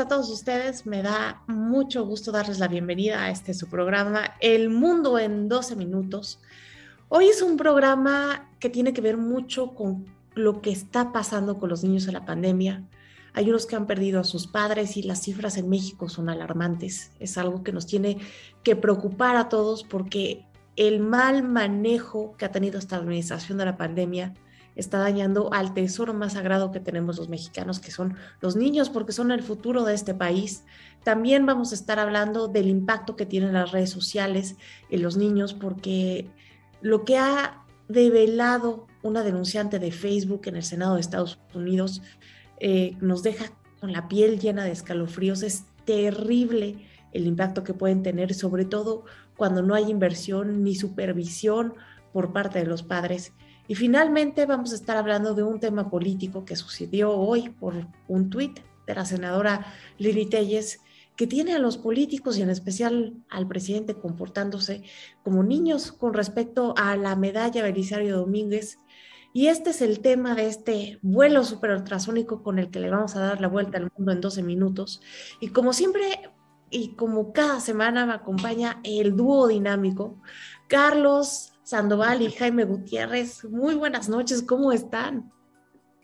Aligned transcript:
a 0.00 0.08
todos 0.08 0.30
ustedes. 0.30 0.86
Me 0.86 1.02
da 1.02 1.42
mucho 1.46 2.06
gusto 2.06 2.32
darles 2.32 2.58
la 2.58 2.68
bienvenida 2.68 3.22
a 3.22 3.30
este 3.30 3.52
su 3.52 3.68
programa, 3.68 4.32
El 4.40 4.70
Mundo 4.70 5.18
en 5.18 5.46
12 5.46 5.76
Minutos. 5.76 6.40
Hoy 7.10 7.26
es 7.26 7.42
un 7.42 7.58
programa 7.58 8.48
que 8.58 8.70
tiene 8.70 8.94
que 8.94 9.02
ver 9.02 9.18
mucho 9.18 9.74
con 9.74 10.06
lo 10.34 10.62
que 10.62 10.70
está 10.70 11.12
pasando 11.12 11.58
con 11.58 11.68
los 11.68 11.84
niños 11.84 12.06
en 12.06 12.14
la 12.14 12.24
pandemia. 12.24 12.88
Hay 13.34 13.50
unos 13.50 13.66
que 13.66 13.76
han 13.76 13.86
perdido 13.86 14.20
a 14.20 14.24
sus 14.24 14.46
padres 14.46 14.96
y 14.96 15.02
las 15.02 15.22
cifras 15.22 15.58
en 15.58 15.68
México 15.68 16.08
son 16.08 16.30
alarmantes. 16.30 17.12
Es 17.20 17.36
algo 17.36 17.62
que 17.62 17.72
nos 17.72 17.86
tiene 17.86 18.16
que 18.62 18.76
preocupar 18.76 19.36
a 19.36 19.50
todos 19.50 19.84
porque 19.84 20.46
el 20.76 21.00
mal 21.00 21.42
manejo 21.42 22.34
que 22.38 22.46
ha 22.46 22.52
tenido 22.52 22.78
esta 22.78 22.96
administración 22.96 23.58
de 23.58 23.66
la 23.66 23.76
pandemia 23.76 24.32
está 24.76 24.98
dañando 24.98 25.52
al 25.52 25.74
tesoro 25.74 26.14
más 26.14 26.34
sagrado 26.34 26.70
que 26.70 26.80
tenemos 26.80 27.18
los 27.18 27.28
mexicanos, 27.28 27.80
que 27.80 27.90
son 27.90 28.16
los 28.40 28.56
niños, 28.56 28.90
porque 28.90 29.12
son 29.12 29.30
el 29.30 29.42
futuro 29.42 29.84
de 29.84 29.94
este 29.94 30.14
país. 30.14 30.64
También 31.04 31.46
vamos 31.46 31.72
a 31.72 31.74
estar 31.74 31.98
hablando 31.98 32.48
del 32.48 32.68
impacto 32.68 33.16
que 33.16 33.26
tienen 33.26 33.52
las 33.52 33.72
redes 33.72 33.90
sociales 33.90 34.56
en 34.90 35.02
los 35.02 35.16
niños, 35.16 35.54
porque 35.54 36.30
lo 36.80 37.04
que 37.04 37.18
ha 37.18 37.64
develado 37.88 38.86
una 39.02 39.22
denunciante 39.22 39.78
de 39.78 39.92
Facebook 39.92 40.42
en 40.44 40.56
el 40.56 40.62
Senado 40.62 40.94
de 40.94 41.00
Estados 41.00 41.38
Unidos 41.54 42.02
eh, 42.58 42.96
nos 43.00 43.22
deja 43.22 43.46
con 43.80 43.92
la 43.92 44.08
piel 44.08 44.38
llena 44.38 44.64
de 44.64 44.72
escalofríos. 44.72 45.42
Es 45.42 45.64
terrible 45.84 46.86
el 47.12 47.26
impacto 47.26 47.64
que 47.64 47.74
pueden 47.74 48.02
tener, 48.02 48.34
sobre 48.34 48.64
todo 48.64 49.04
cuando 49.36 49.62
no 49.62 49.74
hay 49.74 49.90
inversión 49.90 50.62
ni 50.62 50.74
supervisión 50.74 51.74
por 52.12 52.32
parte 52.32 52.58
de 52.58 52.66
los 52.66 52.82
padres. 52.82 53.32
Y 53.70 53.76
finalmente 53.76 54.46
vamos 54.46 54.72
a 54.72 54.74
estar 54.74 54.96
hablando 54.96 55.32
de 55.32 55.44
un 55.44 55.60
tema 55.60 55.90
político 55.90 56.44
que 56.44 56.56
sucedió 56.56 57.12
hoy 57.12 57.50
por 57.50 57.86
un 58.08 58.28
tuit 58.28 58.58
de 58.84 58.94
la 58.96 59.04
senadora 59.04 59.64
Lili 59.96 60.26
Telles, 60.26 60.80
que 61.14 61.28
tiene 61.28 61.54
a 61.54 61.60
los 61.60 61.78
políticos 61.78 62.36
y 62.36 62.42
en 62.42 62.50
especial 62.50 63.14
al 63.30 63.46
presidente 63.46 63.94
comportándose 63.94 64.82
como 65.22 65.44
niños 65.44 65.92
con 65.92 66.14
respecto 66.14 66.74
a 66.76 66.96
la 66.96 67.14
medalla 67.14 67.62
Belisario 67.62 68.16
Domínguez. 68.16 68.80
Y 69.32 69.46
este 69.46 69.70
es 69.70 69.82
el 69.82 70.00
tema 70.00 70.34
de 70.34 70.48
este 70.48 70.98
vuelo 71.00 71.44
superultrasónico 71.44 72.42
con 72.42 72.58
el 72.58 72.72
que 72.72 72.80
le 72.80 72.90
vamos 72.90 73.14
a 73.14 73.20
dar 73.20 73.40
la 73.40 73.46
vuelta 73.46 73.78
al 73.78 73.92
mundo 73.96 74.10
en 74.10 74.20
12 74.20 74.42
minutos. 74.42 75.00
Y 75.40 75.50
como 75.50 75.72
siempre 75.72 76.32
y 76.70 76.96
como 76.96 77.32
cada 77.32 77.60
semana 77.60 78.04
me 78.04 78.14
acompaña 78.14 78.80
el 78.82 79.14
dúo 79.14 79.46
dinámico, 79.46 80.20
Carlos 80.66 81.49
Sandoval 81.70 82.20
y 82.20 82.32
Jaime 82.32 82.64
Gutiérrez. 82.64 83.44
Muy 83.44 83.76
buenas 83.76 84.08
noches, 84.08 84.42
¿cómo 84.42 84.72
están? 84.72 85.30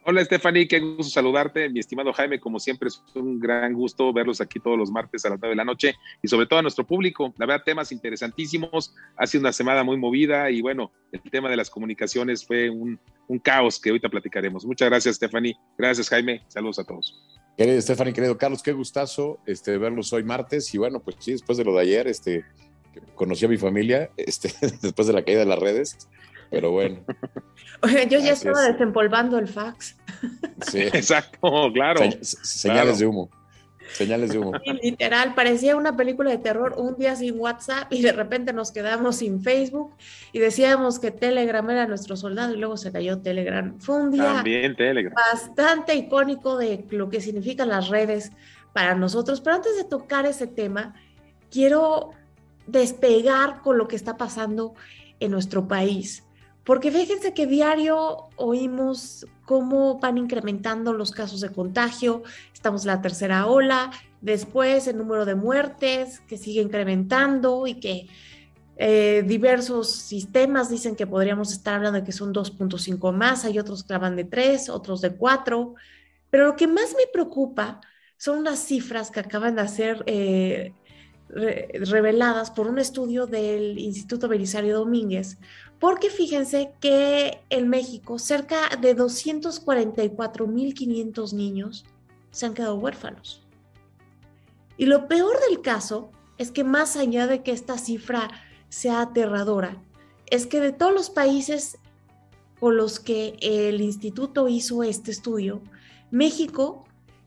Hola 0.05 0.25
Stephanie, 0.25 0.69
qué 0.69 0.79
gusto 0.79 1.13
saludarte. 1.13 1.69
Mi 1.69 1.81
estimado 1.81 2.13
Jaime, 2.13 2.39
como 2.39 2.61
siempre 2.61 2.87
es 2.87 3.03
un 3.17 3.41
gran 3.41 3.75
gusto 3.75 4.13
verlos 4.13 4.41
aquí 4.41 4.61
todos 4.61 4.79
los 4.79 4.93
martes 4.93 5.25
a 5.25 5.31
las 5.31 5.41
9 5.41 5.55
de 5.55 5.57
la 5.57 5.65
noche 5.65 5.97
y 6.23 6.29
sobre 6.29 6.47
todo 6.47 6.61
a 6.61 6.63
nuestro 6.63 6.87
público. 6.87 7.35
La 7.37 7.47
verdad, 7.47 7.65
temas 7.65 7.91
interesantísimos. 7.91 8.95
Ha 9.17 9.27
sido 9.27 9.41
una 9.41 9.53
semana 9.53 9.83
muy 9.83 9.97
movida 9.97 10.53
y 10.53 10.63
bueno, 10.63 10.93
el 11.11 11.21
tema 11.33 11.51
de 11.51 11.57
las 11.57 11.69
comunicaciones 11.69 12.47
fue 12.47 12.71
un, 12.71 13.01
caos 13.43 13.81
que 13.81 13.91
ahorita 13.91 14.09
platicaremos. 14.09 14.65
Muchas 14.65 14.89
gracias 14.89 15.17
Stephanie. 15.17 15.57
Gracias 15.77 16.09
Jaime. 16.09 16.45
Saludos 16.47 16.79
a 16.79 16.85
todos. 16.85 17.13
Querido 17.59 17.81
Stephanie, 17.83 18.13
querido 18.13 18.39
Carlos, 18.39 18.63
qué 18.63 18.71
gustazo 18.71 19.41
este, 19.47 19.79
verlos 19.79 20.13
hoy 20.13 20.23
martes 20.23 20.73
y 20.73 20.79
bueno, 20.79 21.01
pues 21.01 21.17
sí, 21.19 21.33
después 21.33 21.59
de 21.59 21.65
lo 21.65 21.75
de 21.75 21.81
ayer, 21.81 22.07
este, 22.07 22.45
conocí 23.15 23.45
a 23.45 23.49
mi 23.49 23.57
familia 23.57 24.11
este, 24.17 24.53
después 24.83 25.09
de 25.09 25.15
la 25.15 25.25
caída 25.25 25.41
de 25.41 25.47
las 25.47 25.59
redes, 25.59 26.09
pero 26.51 26.71
bueno. 26.71 27.01
Oye, 27.83 28.07
yo 28.09 28.19
ya 28.19 28.33
estaba 28.33 28.63
desempolvando 28.63 29.39
el 29.39 29.49
fax. 29.49 29.97
Sí, 30.71 30.81
exacto, 30.93 31.71
claro. 31.73 32.01
señales 32.23 32.99
de 32.99 33.07
humo. 33.07 33.31
Señales 33.93 34.31
de 34.31 34.39
humo. 34.39 34.53
literal, 34.83 35.35
parecía 35.37 35.77
una 35.77 35.97
película 35.97 36.31
de 36.31 36.39
terror, 36.39 36.75
un 36.77 36.97
día 36.97 37.15
sin 37.15 37.39
WhatsApp 37.39 37.93
y 37.93 38.03
de 38.03 38.11
repente 38.11 38.53
nos 38.53 38.73
quedamos 38.73 39.17
sin 39.17 39.41
Facebook 39.41 39.95
y 40.33 40.41
decíamos 40.41 40.99
que 40.99 41.13
Telegram 41.13 41.71
era 41.71 41.87
nuestro 41.87 42.17
soldado 42.17 42.53
y 42.53 42.57
luego 42.57 42.77
se 42.77 42.91
cayó 42.91 43.19
Telegram. 43.19 43.79
Fue 43.79 43.97
un 43.97 44.11
día 44.11 44.43
bastante 45.15 45.95
icónico 45.95 46.57
de 46.57 46.85
lo 46.91 47.09
que 47.09 47.21
significan 47.21 47.69
las 47.69 47.89
redes 47.89 48.33
para 48.73 48.97
nosotros. 48.97 49.41
Pero 49.41 49.57
antes 49.57 49.77
de 49.77 49.85
tocar 49.85 50.27
ese 50.27 50.49
tema, 50.49 50.95
quiero 51.51 52.11
despegar 52.67 53.63
con 53.63 53.79
lo 53.79 53.89
que 53.89 53.97
está 53.97 54.17
pasando 54.17 54.75
en 55.21 55.31
nuestro 55.31 55.69
país. 55.69 56.25
Porque 56.65 56.91
fíjense 56.91 57.33
que 57.33 57.47
diario 57.47 58.29
oímos 58.37 59.27
cómo 59.45 59.99
van 60.01 60.19
incrementando 60.19 60.93
los 60.93 61.13
casos 61.13 61.41
de 61.41 61.51
contagio, 61.51 62.25
estamos 62.53 62.83
en 62.83 62.89
la 62.89 63.01
tercera 63.01 63.47
ola, 63.47 63.93
después 64.21 64.89
el 64.89 64.99
número 64.99 65.25
de 65.25 65.37
muertes 65.37 66.21
que 66.27 66.37
sigue 66.37 66.61
incrementando 66.61 67.69
y 67.69 67.75
que 67.75 68.09
eh, 68.79 69.23
diversos 69.25 69.91
sistemas 69.91 70.69
dicen 70.69 70.97
que 70.97 71.07
podríamos 71.07 71.53
estar 71.53 71.75
hablando 71.75 72.01
de 72.01 72.05
que 72.05 72.13
son 72.13 72.35
2.5 72.35 73.13
más, 73.13 73.45
hay 73.45 73.61
otros 73.61 73.85
que 73.85 73.95
hablan 73.95 74.17
de 74.17 74.25
3, 74.25 74.69
otros 74.69 75.01
de 75.01 75.15
4, 75.15 75.75
pero 76.29 76.47
lo 76.47 76.57
que 76.57 76.67
más 76.67 76.95
me 76.97 77.07
preocupa 77.13 77.81
son 78.19 78.43
las 78.43 78.59
cifras 78.59 79.11
que 79.13 79.21
acaban 79.21 79.55
de 79.55 79.63
hacer 79.63 80.03
eh, 80.07 80.75
reveladas 81.29 82.51
por 82.51 82.69
un 82.69 82.79
estudio 82.79 83.27
del 83.27 83.79
Instituto 83.79 84.29
Belisario 84.29 84.79
Domínguez, 84.79 85.39
porque 85.79 86.11
fíjense 86.11 86.73
que 86.81 87.41
en 87.51 87.69
México 87.69 88.19
cerca 88.19 88.71
de 88.81 88.97
244.500 88.97 91.33
niños 91.33 91.85
se 92.31 92.47
han 92.47 92.55
quedado 92.55 92.77
huérfanos. 92.77 93.43
Y 94.79 94.87
lo 94.87 95.09
peor 95.09 95.37
del 95.49 95.61
caso 95.63 96.11
es 96.39 96.51
que 96.51 96.65
más 96.65 96.97
allá 96.97 97.27
de 97.27 97.43
que 97.43 97.53
esta 97.53 97.79
cifra 97.79 98.31
sea 98.69 99.01
aterradora, 99.01 99.83
es 100.27 100.47
que 100.47 100.61
de 100.61 100.73
todos 100.73 100.93
los 100.93 101.11
países 101.11 101.79
con 102.61 102.77
los 102.77 103.01
que 103.01 103.37
el 103.41 103.81
instituto 103.81 104.49
hizo 104.49 104.83
este 104.83 105.11
estudio, 105.11 105.63
México 106.11 106.86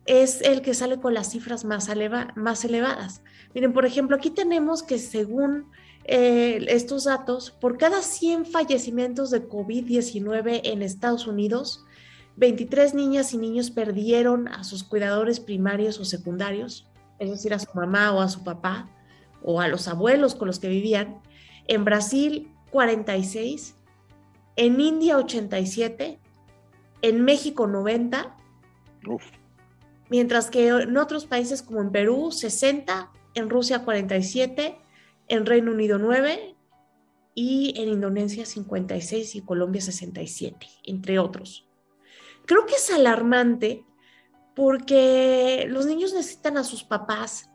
es 0.09 0.41
el 0.41 0.63
que 0.63 0.73
sale 0.73 0.99
con 0.99 1.13
las 1.13 1.29
cifras 1.29 1.65
más, 1.65 1.87
más 2.35 2.65
elevadas. 2.65 3.21
Miren, 3.53 3.73
por 3.73 3.85
ejemplo, 3.85 4.15
aquí 4.15 4.31
tenemos 4.31 4.81
que 4.81 4.97
según 4.97 5.67
eh, 6.05 6.65
estos 6.67 7.03
datos, 7.03 7.51
por 7.51 7.77
cada 7.77 8.01
100 8.01 8.47
fallecimientos 8.47 9.29
de 9.29 9.47
COVID-19 9.47 10.61
en 10.63 10.81
Estados 10.81 11.27
Unidos, 11.27 11.85
23 12.37 12.95
niñas 12.95 13.33
y 13.33 13.37
niños 13.37 13.69
perdieron 13.69 14.47
a 14.47 14.63
sus 14.63 14.83
cuidadores 14.83 15.39
primarios 15.39 15.99
o 15.99 16.05
secundarios, 16.05 16.89
es 17.19 17.29
decir, 17.29 17.53
a 17.53 17.59
su 17.59 17.69
mamá 17.75 18.11
o 18.11 18.21
a 18.21 18.29
su 18.29 18.43
papá 18.43 18.89
o 19.43 19.61
a 19.61 19.67
los 19.67 19.87
abuelos 19.87 20.33
con 20.33 20.47
los 20.47 20.57
que 20.57 20.69
vivían. 20.69 21.21
En 21.67 21.85
Brasil, 21.85 22.51
46. 22.71 23.75
En 24.55 24.81
India, 24.81 25.17
87. 25.17 26.19
En 27.03 27.23
México, 27.23 27.67
90. 27.67 28.35
Mientras 30.09 30.49
que 30.49 30.67
en 30.67 30.97
otros 30.97 31.25
países 31.25 31.61
como 31.61 31.81
en 31.81 31.91
Perú, 31.91 32.31
60 32.31 33.11
en 33.35 33.49
Rusia 33.49 33.83
47, 33.83 34.77
en 35.27 35.45
Reino 35.45 35.71
Unido 35.71 35.99
9 35.99 36.55
y 37.35 37.73
en 37.79 37.89
Indonesia 37.89 38.45
56 38.45 39.35
y 39.35 39.41
Colombia 39.41 39.81
67, 39.81 40.67
entre 40.85 41.19
otros. 41.19 41.67
Creo 42.45 42.65
que 42.65 42.75
es 42.75 42.89
alarmante 42.91 43.85
porque 44.55 45.67
los 45.69 45.85
niños 45.85 46.13
necesitan 46.13 46.57
a 46.57 46.63
sus 46.63 46.83
papás 46.83 47.49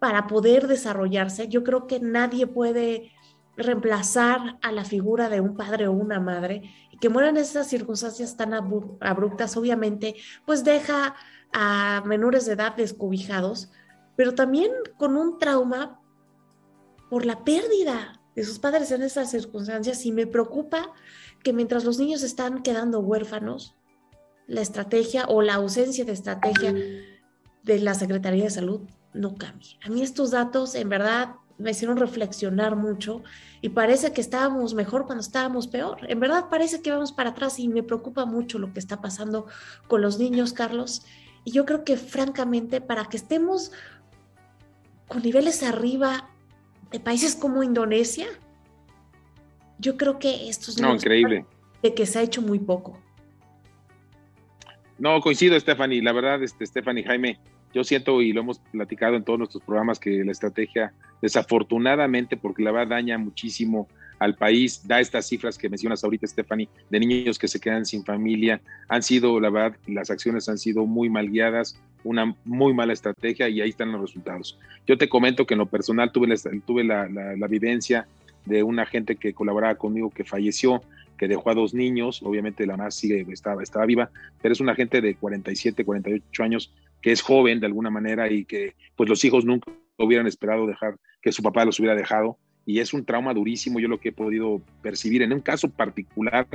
para 0.00 0.26
poder 0.26 0.66
desarrollarse. 0.66 1.48
Yo 1.48 1.62
creo 1.62 1.86
que 1.86 2.00
nadie 2.00 2.46
puede 2.46 3.12
reemplazar 3.56 4.58
a 4.60 4.72
la 4.72 4.84
figura 4.84 5.28
de 5.28 5.40
un 5.40 5.56
padre 5.56 5.86
o 5.86 5.92
una 5.92 6.18
madre 6.18 6.62
y 6.90 6.98
que 6.98 7.08
mueran 7.08 7.36
en 7.36 7.42
esas 7.42 7.68
circunstancias 7.68 8.36
tan 8.36 8.52
abruptas, 8.52 9.56
obviamente, 9.56 10.16
pues 10.44 10.64
deja 10.64 11.14
a 11.52 12.02
menores 12.06 12.46
de 12.46 12.52
edad 12.52 12.76
descobijados, 12.76 13.70
pero 14.16 14.34
también 14.34 14.70
con 14.96 15.16
un 15.16 15.38
trauma 15.38 16.00
por 17.10 17.26
la 17.26 17.44
pérdida 17.44 18.20
de 18.34 18.44
sus 18.44 18.58
padres 18.58 18.90
en 18.90 19.02
esas 19.02 19.30
circunstancias 19.30 20.06
y 20.06 20.12
me 20.12 20.26
preocupa 20.26 20.92
que 21.42 21.52
mientras 21.52 21.84
los 21.84 21.98
niños 21.98 22.22
están 22.22 22.62
quedando 22.62 23.00
huérfanos, 23.00 23.74
la 24.46 24.60
estrategia 24.60 25.26
o 25.28 25.42
la 25.42 25.54
ausencia 25.54 26.04
de 26.04 26.12
estrategia 26.12 26.74
de 27.62 27.78
la 27.80 27.94
Secretaría 27.94 28.44
de 28.44 28.50
Salud 28.50 28.80
no 29.12 29.34
cambie. 29.34 29.78
A 29.84 29.88
mí 29.88 30.02
estos 30.02 30.30
datos 30.30 30.74
en 30.74 30.88
verdad 30.88 31.36
me 31.58 31.70
hicieron 31.70 31.96
reflexionar 31.96 32.76
mucho 32.76 33.22
y 33.60 33.68
parece 33.70 34.12
que 34.12 34.20
estábamos 34.20 34.74
mejor 34.74 35.06
cuando 35.06 35.22
estábamos 35.22 35.68
peor. 35.68 35.98
En 36.08 36.18
verdad 36.18 36.46
parece 36.50 36.82
que 36.82 36.90
vamos 36.90 37.12
para 37.12 37.30
atrás 37.30 37.58
y 37.58 37.68
me 37.68 37.82
preocupa 37.82 38.24
mucho 38.24 38.58
lo 38.58 38.72
que 38.72 38.80
está 38.80 39.00
pasando 39.00 39.46
con 39.86 40.02
los 40.02 40.18
niños, 40.18 40.52
Carlos. 40.52 41.04
Y 41.44 41.52
yo 41.52 41.64
creo 41.64 41.84
que 41.84 41.96
francamente 41.96 42.80
para 42.80 43.04
que 43.06 43.16
estemos 43.16 43.72
con 45.08 45.22
niveles 45.22 45.62
arriba 45.62 46.28
de 46.90 47.00
países 47.00 47.34
como 47.34 47.62
Indonesia, 47.62 48.26
yo 49.78 49.96
creo 49.96 50.18
que 50.18 50.48
esto 50.48 50.70
es 50.70 50.80
no, 50.80 50.94
increíble. 50.94 51.44
de 51.82 51.94
que 51.94 52.06
se 52.06 52.18
ha 52.18 52.22
hecho 52.22 52.42
muy 52.42 52.58
poco. 52.58 52.98
No, 54.98 55.20
coincido, 55.20 55.58
Stephanie. 55.58 56.00
La 56.00 56.12
verdad, 56.12 56.42
este, 56.42 56.64
Stephanie 56.64 57.02
Jaime, 57.02 57.40
yo 57.74 57.82
siento 57.82 58.22
y 58.22 58.32
lo 58.32 58.42
hemos 58.42 58.58
platicado 58.58 59.16
en 59.16 59.24
todos 59.24 59.38
nuestros 59.38 59.64
programas 59.64 59.98
que 59.98 60.22
la 60.24 60.30
estrategia, 60.30 60.94
desafortunadamente, 61.20 62.36
porque 62.36 62.62
la 62.62 62.70
verdad 62.70 62.96
daña 62.96 63.18
muchísimo 63.18 63.88
al 64.22 64.36
país, 64.36 64.86
da 64.86 65.00
estas 65.00 65.26
cifras 65.26 65.58
que 65.58 65.68
mencionas 65.68 66.04
ahorita, 66.04 66.28
Stephanie, 66.28 66.68
de 66.88 67.00
niños 67.00 67.40
que 67.40 67.48
se 67.48 67.58
quedan 67.58 67.84
sin 67.84 68.04
familia, 68.04 68.60
han 68.88 69.02
sido, 69.02 69.40
la 69.40 69.50
verdad, 69.50 69.76
las 69.88 70.10
acciones 70.10 70.48
han 70.48 70.58
sido 70.58 70.86
muy 70.86 71.10
mal 71.10 71.28
guiadas, 71.28 71.76
una 72.04 72.36
muy 72.44 72.72
mala 72.72 72.92
estrategia 72.92 73.48
y 73.48 73.60
ahí 73.60 73.70
están 73.70 73.90
los 73.90 74.00
resultados. 74.00 74.60
Yo 74.86 74.96
te 74.96 75.08
comento 75.08 75.44
que 75.44 75.54
en 75.54 75.58
lo 75.58 75.66
personal 75.66 76.12
tuve 76.12 76.28
la, 76.28 76.36
tuve 76.64 76.84
la, 76.84 77.08
la, 77.08 77.46
vivencia 77.48 78.06
de 78.44 78.62
una 78.62 78.86
gente 78.86 79.16
que 79.16 79.34
colaboraba 79.34 79.74
conmigo 79.74 80.10
que 80.10 80.22
falleció, 80.22 80.82
que 81.18 81.26
dejó 81.26 81.50
a 81.50 81.54
dos 81.54 81.74
niños, 81.74 82.22
obviamente 82.22 82.64
la 82.64 82.76
más 82.76 82.94
sigue, 82.94 83.26
estaba, 83.28 83.60
estaba 83.60 83.86
viva, 83.86 84.10
pero 84.40 84.52
es 84.52 84.60
una 84.60 84.76
gente 84.76 85.00
de 85.00 85.16
47, 85.16 85.84
48 85.84 86.42
años 86.44 86.72
que 87.00 87.10
es 87.10 87.22
joven 87.22 87.58
de 87.58 87.66
alguna 87.66 87.90
manera 87.90 88.30
y 88.30 88.44
que 88.44 88.74
pues 88.94 89.08
los 89.08 89.24
hijos 89.24 89.44
nunca 89.44 89.72
hubieran 89.98 90.28
esperado 90.28 90.68
dejar 90.68 90.96
que 91.20 91.32
su 91.32 91.42
papá 91.42 91.64
los 91.64 91.80
hubiera 91.80 91.96
dejado 91.96 92.38
y 92.66 92.80
es 92.80 92.92
un 92.92 93.04
trauma 93.04 93.34
durísimo, 93.34 93.80
yo 93.80 93.88
lo 93.88 93.98
que 93.98 94.10
he 94.10 94.12
podido 94.12 94.60
percibir 94.82 95.22
en 95.22 95.32
un 95.32 95.40
caso 95.40 95.68
particular 95.68 96.46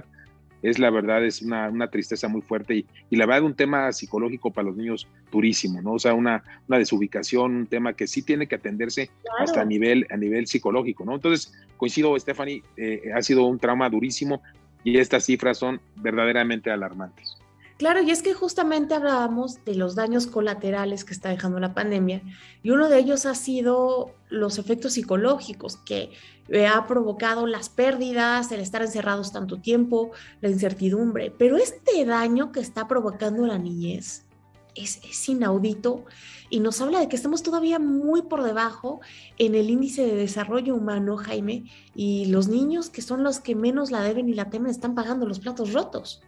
es 0.61 0.79
la 0.79 0.89
verdad, 0.89 1.23
es 1.23 1.41
una, 1.41 1.69
una 1.69 1.89
tristeza 1.89 2.27
muy 2.27 2.41
fuerte 2.41 2.75
y, 2.75 2.85
y, 3.09 3.15
la 3.15 3.25
verdad 3.25 3.43
un 3.43 3.55
tema 3.55 3.91
psicológico 3.91 4.51
para 4.51 4.67
los 4.67 4.77
niños 4.77 5.07
durísimo, 5.31 5.81
¿no? 5.81 5.93
O 5.93 5.99
sea, 5.99 6.13
una, 6.13 6.43
una 6.67 6.79
desubicación, 6.79 7.55
un 7.55 7.67
tema 7.67 7.93
que 7.93 8.07
sí 8.07 8.23
tiene 8.23 8.47
que 8.47 8.55
atenderse 8.55 9.09
hasta 9.39 9.61
a 9.61 9.65
nivel, 9.65 10.07
a 10.09 10.17
nivel 10.17 10.47
psicológico, 10.47 11.05
¿no? 11.05 11.15
Entonces, 11.15 11.53
coincido, 11.77 12.17
Stephanie, 12.19 12.63
eh, 12.75 13.11
ha 13.15 13.21
sido 13.21 13.45
un 13.45 13.59
trauma 13.59 13.89
durísimo 13.89 14.41
y 14.83 14.97
estas 14.97 15.25
cifras 15.25 15.57
son 15.57 15.79
verdaderamente 15.97 16.71
alarmantes. 16.71 17.36
Claro, 17.77 18.01
y 18.01 18.09
es 18.09 18.23
que 18.23 18.33
justamente 18.33 18.95
hablábamos 18.95 19.63
de 19.63 19.75
los 19.75 19.93
daños 19.93 20.25
colaterales 20.25 21.05
que 21.05 21.13
está 21.13 21.29
dejando 21.29 21.59
la 21.59 21.75
pandemia 21.75 22.23
y 22.63 22.71
uno 22.71 22.89
de 22.89 22.97
ellos 22.97 23.27
ha 23.27 23.35
sido 23.35 24.15
los 24.29 24.57
efectos 24.57 24.93
psicológicos 24.93 25.77
que 25.77 26.09
eh, 26.49 26.65
ha 26.65 26.87
provocado 26.87 27.45
las 27.45 27.69
pérdidas, 27.69 28.51
el 28.51 28.61
estar 28.61 28.81
encerrados 28.81 29.31
tanto 29.31 29.59
tiempo, 29.59 30.09
la 30.41 30.49
incertidumbre, 30.49 31.31
pero 31.37 31.57
este 31.57 32.03
daño 32.03 32.51
que 32.51 32.61
está 32.61 32.87
provocando 32.87 33.45
la 33.45 33.59
niñez 33.59 34.25
es, 34.73 34.99
es 35.03 35.29
inaudito 35.29 36.03
y 36.49 36.61
nos 36.61 36.81
habla 36.81 36.99
de 36.99 37.07
que 37.09 37.15
estamos 37.15 37.43
todavía 37.43 37.77
muy 37.77 38.23
por 38.23 38.41
debajo 38.41 39.01
en 39.37 39.53
el 39.53 39.69
índice 39.69 40.03
de 40.03 40.15
desarrollo 40.15 40.73
humano, 40.73 41.15
Jaime, 41.17 41.65
y 41.93 42.25
los 42.25 42.47
niños 42.47 42.89
que 42.89 43.03
son 43.03 43.23
los 43.23 43.39
que 43.39 43.53
menos 43.53 43.91
la 43.91 44.01
deben 44.01 44.29
y 44.29 44.33
la 44.33 44.49
temen 44.49 44.71
están 44.71 44.95
pagando 44.95 45.27
los 45.27 45.39
platos 45.39 45.73
rotos. 45.73 46.23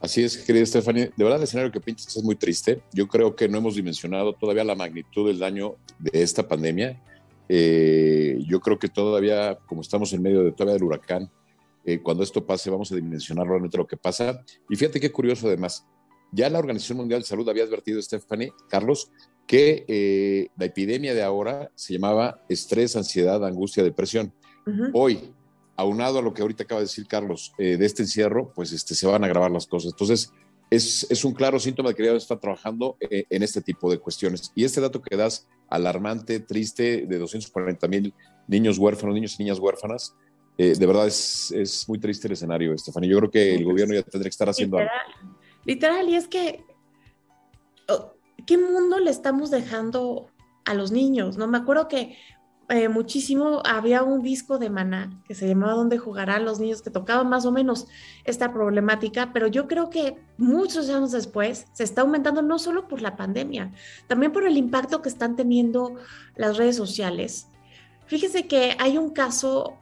Así 0.00 0.22
es, 0.22 0.36
querida 0.38 0.66
Stephanie. 0.66 1.10
De 1.16 1.24
verdad, 1.24 1.38
el 1.38 1.44
escenario 1.44 1.72
que 1.72 1.80
pintas 1.80 2.14
es 2.16 2.22
muy 2.22 2.36
triste. 2.36 2.82
Yo 2.92 3.08
creo 3.08 3.34
que 3.34 3.48
no 3.48 3.58
hemos 3.58 3.76
dimensionado 3.76 4.34
todavía 4.34 4.64
la 4.64 4.74
magnitud 4.74 5.26
del 5.26 5.38
daño 5.38 5.76
de 5.98 6.22
esta 6.22 6.46
pandemia. 6.46 7.02
Eh, 7.48 8.38
yo 8.46 8.60
creo 8.60 8.78
que 8.78 8.88
todavía, 8.88 9.58
como 9.66 9.80
estamos 9.80 10.12
en 10.12 10.22
medio 10.22 10.44
de 10.44 10.52
todavía 10.52 10.74
del 10.74 10.84
huracán, 10.84 11.30
eh, 11.84 12.00
cuando 12.02 12.22
esto 12.22 12.44
pase, 12.44 12.68
vamos 12.68 12.90
a 12.92 12.96
dimensionar 12.96 13.46
realmente 13.46 13.78
lo 13.78 13.86
que 13.86 13.96
pasa. 13.96 14.42
Y 14.68 14.76
fíjate 14.76 15.00
qué 15.00 15.10
curioso, 15.10 15.46
además. 15.46 15.86
Ya 16.32 16.50
la 16.50 16.58
Organización 16.58 16.98
Mundial 16.98 17.20
de 17.20 17.26
Salud 17.26 17.48
había 17.48 17.64
advertido, 17.64 18.02
Stephanie, 18.02 18.52
Carlos, 18.68 19.10
que 19.46 19.84
eh, 19.86 20.48
la 20.58 20.66
epidemia 20.66 21.14
de 21.14 21.22
ahora 21.22 21.70
se 21.74 21.94
llamaba 21.94 22.42
estrés, 22.48 22.96
ansiedad, 22.96 23.44
angustia, 23.46 23.84
depresión. 23.84 24.32
Hoy, 24.92 25.32
aunado 25.76 26.18
a 26.18 26.22
lo 26.22 26.32
que 26.32 26.42
ahorita 26.42 26.64
acaba 26.64 26.80
de 26.80 26.86
decir 26.86 27.06
Carlos, 27.06 27.52
eh, 27.58 27.76
de 27.76 27.86
este 27.86 28.02
encierro, 28.02 28.52
pues 28.54 28.72
este, 28.72 28.94
se 28.94 29.06
van 29.06 29.22
a 29.22 29.26
agravar 29.26 29.50
las 29.50 29.66
cosas. 29.66 29.92
Entonces, 29.92 30.32
es, 30.70 31.06
es 31.10 31.24
un 31.24 31.32
claro 31.32 31.60
síntoma 31.60 31.90
de 31.90 31.94
que 31.94 32.04
ya 32.04 32.12
está 32.12 32.38
trabajando 32.38 32.96
eh, 33.00 33.24
en 33.30 33.42
este 33.42 33.60
tipo 33.60 33.90
de 33.90 33.98
cuestiones. 33.98 34.52
Y 34.54 34.64
este 34.64 34.80
dato 34.80 35.00
que 35.00 35.16
das, 35.16 35.46
alarmante, 35.68 36.40
triste, 36.40 37.06
de 37.06 37.18
240 37.18 37.86
mil 37.88 38.14
niños 38.48 38.78
huérfanos, 38.78 39.14
niños 39.14 39.34
y 39.38 39.42
niñas 39.44 39.58
huérfanas, 39.58 40.14
eh, 40.58 40.74
de 40.76 40.86
verdad 40.86 41.06
es, 41.06 41.52
es, 41.52 41.88
muy 41.88 41.98
triste 41.98 42.28
el 42.28 42.32
escenario, 42.32 42.72
Estefania. 42.72 43.10
Yo 43.10 43.18
creo 43.18 43.30
que 43.30 43.54
el 43.54 43.64
gobierno 43.64 43.94
ya 43.94 44.02
tendría 44.02 44.30
que 44.30 44.34
estar 44.34 44.48
haciendo 44.48 44.78
literal, 44.78 45.00
algo. 45.18 45.38
Literal, 45.64 46.08
y 46.08 46.14
es 46.14 46.28
que, 46.28 46.64
oh, 47.88 48.14
¿qué 48.46 48.56
mundo 48.56 48.98
le 48.98 49.10
estamos 49.10 49.50
dejando 49.50 50.28
a 50.64 50.74
los 50.74 50.92
niños? 50.92 51.36
No 51.36 51.46
me 51.46 51.58
acuerdo 51.58 51.88
que 51.88 52.16
eh, 52.68 52.88
muchísimo, 52.88 53.62
había 53.64 54.02
un 54.02 54.22
disco 54.22 54.58
de 54.58 54.70
Maná 54.70 55.10
que 55.26 55.36
se 55.36 55.46
llamaba 55.46 55.74
Dónde 55.74 55.98
jugarán 55.98 56.44
los 56.44 56.58
niños, 56.58 56.82
que 56.82 56.90
tocaba 56.90 57.22
más 57.22 57.46
o 57.46 57.52
menos 57.52 57.86
esta 58.24 58.52
problemática, 58.52 59.32
pero 59.32 59.46
yo 59.46 59.68
creo 59.68 59.88
que 59.88 60.16
muchos 60.36 60.90
años 60.90 61.12
después 61.12 61.66
se 61.72 61.84
está 61.84 62.00
aumentando 62.00 62.42
no 62.42 62.58
solo 62.58 62.88
por 62.88 63.02
la 63.02 63.16
pandemia, 63.16 63.72
también 64.08 64.32
por 64.32 64.44
el 64.44 64.56
impacto 64.56 65.00
que 65.00 65.08
están 65.08 65.36
teniendo 65.36 65.94
las 66.34 66.56
redes 66.56 66.74
sociales. 66.74 67.46
Fíjese 68.06 68.48
que 68.48 68.76
hay 68.80 68.98
un 68.98 69.10
caso 69.10 69.78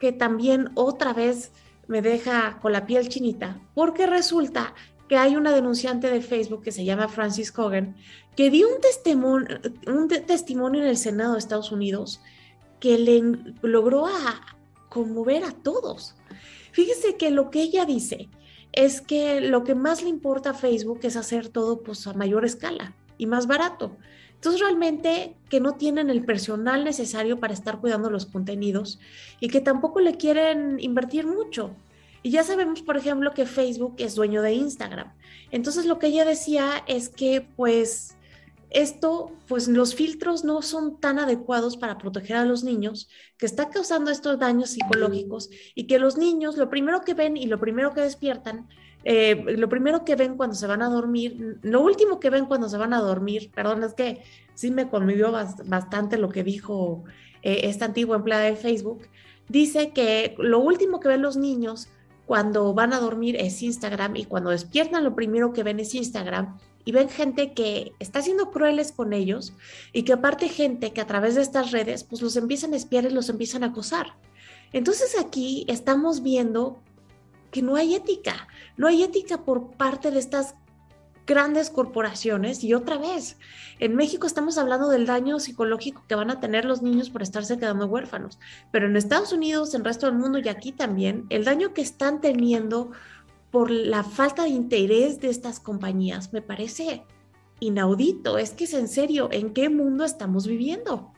que 0.00 0.10
también 0.10 0.70
otra 0.74 1.12
vez 1.12 1.52
me 1.86 2.02
deja 2.02 2.58
con 2.60 2.72
la 2.72 2.86
piel 2.86 3.08
chinita, 3.08 3.60
porque 3.74 4.06
resulta 4.06 4.74
que 5.12 5.18
hay 5.18 5.36
una 5.36 5.52
denunciante 5.52 6.10
de 6.10 6.22
Facebook 6.22 6.62
que 6.62 6.72
se 6.72 6.86
llama 6.86 7.06
Francis 7.06 7.52
Hogan, 7.54 7.96
que 8.34 8.48
dio 8.48 8.66
un 8.66 8.80
testimonio, 8.80 9.60
un 9.86 10.08
testimonio 10.08 10.80
en 10.80 10.88
el 10.88 10.96
Senado 10.96 11.34
de 11.34 11.38
Estados 11.38 11.70
Unidos 11.70 12.22
que 12.80 12.98
le 12.98 13.22
logró 13.60 14.06
a 14.06 14.56
conmover 14.88 15.44
a 15.44 15.52
todos. 15.52 16.14
Fíjese 16.70 17.18
que 17.18 17.30
lo 17.30 17.50
que 17.50 17.60
ella 17.60 17.84
dice 17.84 18.30
es 18.72 19.02
que 19.02 19.42
lo 19.42 19.64
que 19.64 19.74
más 19.74 20.02
le 20.02 20.08
importa 20.08 20.52
a 20.52 20.54
Facebook 20.54 21.00
es 21.02 21.16
hacer 21.16 21.48
todo 21.48 21.82
pues, 21.82 22.06
a 22.06 22.14
mayor 22.14 22.46
escala 22.46 22.94
y 23.18 23.26
más 23.26 23.46
barato. 23.46 23.94
Entonces 24.36 24.62
realmente 24.62 25.36
que 25.50 25.60
no 25.60 25.74
tienen 25.74 26.08
el 26.08 26.24
personal 26.24 26.84
necesario 26.84 27.38
para 27.38 27.52
estar 27.52 27.80
cuidando 27.80 28.08
los 28.08 28.24
contenidos 28.24 28.98
y 29.40 29.48
que 29.48 29.60
tampoco 29.60 30.00
le 30.00 30.16
quieren 30.16 30.80
invertir 30.80 31.26
mucho. 31.26 31.76
Y 32.22 32.30
ya 32.30 32.44
sabemos, 32.44 32.82
por 32.82 32.96
ejemplo, 32.96 33.32
que 33.32 33.46
Facebook 33.46 33.96
es 33.98 34.14
dueño 34.14 34.42
de 34.42 34.54
Instagram. 34.54 35.12
Entonces 35.50 35.86
lo 35.86 35.98
que 35.98 36.08
ella 36.08 36.24
decía 36.24 36.84
es 36.86 37.08
que 37.08 37.46
pues 37.56 38.16
esto, 38.72 39.32
pues 39.48 39.68
los 39.68 39.94
filtros 39.94 40.44
no 40.44 40.62
son 40.62 40.98
tan 40.98 41.18
adecuados 41.18 41.76
para 41.76 41.98
proteger 41.98 42.36
a 42.36 42.44
los 42.44 42.64
niños, 42.64 43.08
que 43.36 43.46
está 43.46 43.68
causando 43.68 44.10
estos 44.10 44.38
daños 44.38 44.70
psicológicos 44.70 45.50
y 45.74 45.86
que 45.86 45.98
los 45.98 46.16
niños 46.16 46.56
lo 46.56 46.70
primero 46.70 47.02
que 47.02 47.14
ven 47.14 47.36
y 47.36 47.46
lo 47.46 47.60
primero 47.60 47.92
que 47.92 48.00
despiertan, 48.00 48.68
eh, 49.04 49.44
lo 49.58 49.68
primero 49.68 50.04
que 50.04 50.16
ven 50.16 50.36
cuando 50.36 50.56
se 50.56 50.66
van 50.66 50.80
a 50.80 50.88
dormir, 50.88 51.58
lo 51.62 51.82
último 51.82 52.18
que 52.18 52.30
ven 52.30 52.46
cuando 52.46 52.68
se 52.68 52.78
van 52.78 52.94
a 52.94 53.00
dormir, 53.00 53.50
perdón, 53.54 53.84
es 53.84 53.94
que 53.94 54.22
sí 54.54 54.70
me 54.70 54.88
conmovió 54.88 55.32
bastante 55.32 56.16
lo 56.16 56.30
que 56.30 56.42
dijo 56.42 57.04
eh, 57.42 57.62
esta 57.64 57.84
antigua 57.84 58.16
empleada 58.16 58.44
de 58.44 58.56
Facebook, 58.56 59.02
dice 59.48 59.92
que 59.92 60.34
lo 60.38 60.60
último 60.60 60.98
que 60.98 61.08
ven 61.08 61.20
los 61.20 61.36
niños 61.36 61.88
cuando 62.26 62.72
van 62.74 62.92
a 62.92 63.00
dormir 63.00 63.36
es 63.36 63.62
Instagram 63.62 64.16
y 64.16 64.24
cuando 64.24 64.50
despiertan 64.50 65.04
lo 65.04 65.14
primero 65.14 65.52
que 65.52 65.62
ven 65.62 65.80
es 65.80 65.94
Instagram 65.94 66.58
y 66.84 66.92
ven 66.92 67.08
gente 67.08 67.52
que 67.52 67.92
está 67.98 68.22
siendo 68.22 68.50
crueles 68.50 68.92
con 68.92 69.12
ellos 69.12 69.52
y 69.92 70.02
que 70.02 70.12
aparte 70.12 70.48
gente 70.48 70.92
que 70.92 71.00
a 71.00 71.06
través 71.06 71.34
de 71.34 71.42
estas 71.42 71.70
redes 71.70 72.04
pues 72.04 72.22
los 72.22 72.36
empiezan 72.36 72.72
a 72.72 72.76
espiar 72.76 73.04
y 73.04 73.10
los 73.10 73.28
empiezan 73.28 73.64
a 73.64 73.68
acosar. 73.68 74.14
Entonces 74.72 75.18
aquí 75.18 75.64
estamos 75.68 76.22
viendo 76.22 76.80
que 77.50 77.62
no 77.62 77.76
hay 77.76 77.94
ética, 77.94 78.48
no 78.76 78.88
hay 78.88 79.02
ética 79.02 79.44
por 79.44 79.72
parte 79.72 80.10
de 80.10 80.18
estas 80.18 80.54
grandes 81.26 81.70
corporaciones 81.70 82.64
y 82.64 82.74
otra 82.74 82.98
vez, 82.98 83.38
en 83.78 83.96
México 83.96 84.26
estamos 84.26 84.58
hablando 84.58 84.88
del 84.88 85.06
daño 85.06 85.38
psicológico 85.38 86.04
que 86.08 86.14
van 86.14 86.30
a 86.30 86.40
tener 86.40 86.64
los 86.64 86.82
niños 86.82 87.10
por 87.10 87.22
estarse 87.22 87.58
quedando 87.58 87.86
huérfanos, 87.86 88.38
pero 88.70 88.86
en 88.86 88.96
Estados 88.96 89.32
Unidos, 89.32 89.74
en 89.74 89.80
el 89.80 89.86
resto 89.86 90.06
del 90.06 90.16
mundo 90.16 90.38
y 90.38 90.48
aquí 90.48 90.72
también, 90.72 91.26
el 91.30 91.44
daño 91.44 91.74
que 91.74 91.82
están 91.82 92.20
teniendo 92.20 92.90
por 93.50 93.70
la 93.70 94.02
falta 94.02 94.44
de 94.44 94.48
interés 94.48 95.20
de 95.20 95.28
estas 95.28 95.60
compañías 95.60 96.32
me 96.32 96.42
parece 96.42 97.02
inaudito. 97.60 98.38
Es 98.38 98.50
que 98.50 98.64
es 98.64 98.74
en 98.74 98.88
serio, 98.88 99.28
¿en 99.30 99.52
qué 99.52 99.68
mundo 99.68 100.04
estamos 100.04 100.46
viviendo? 100.46 101.12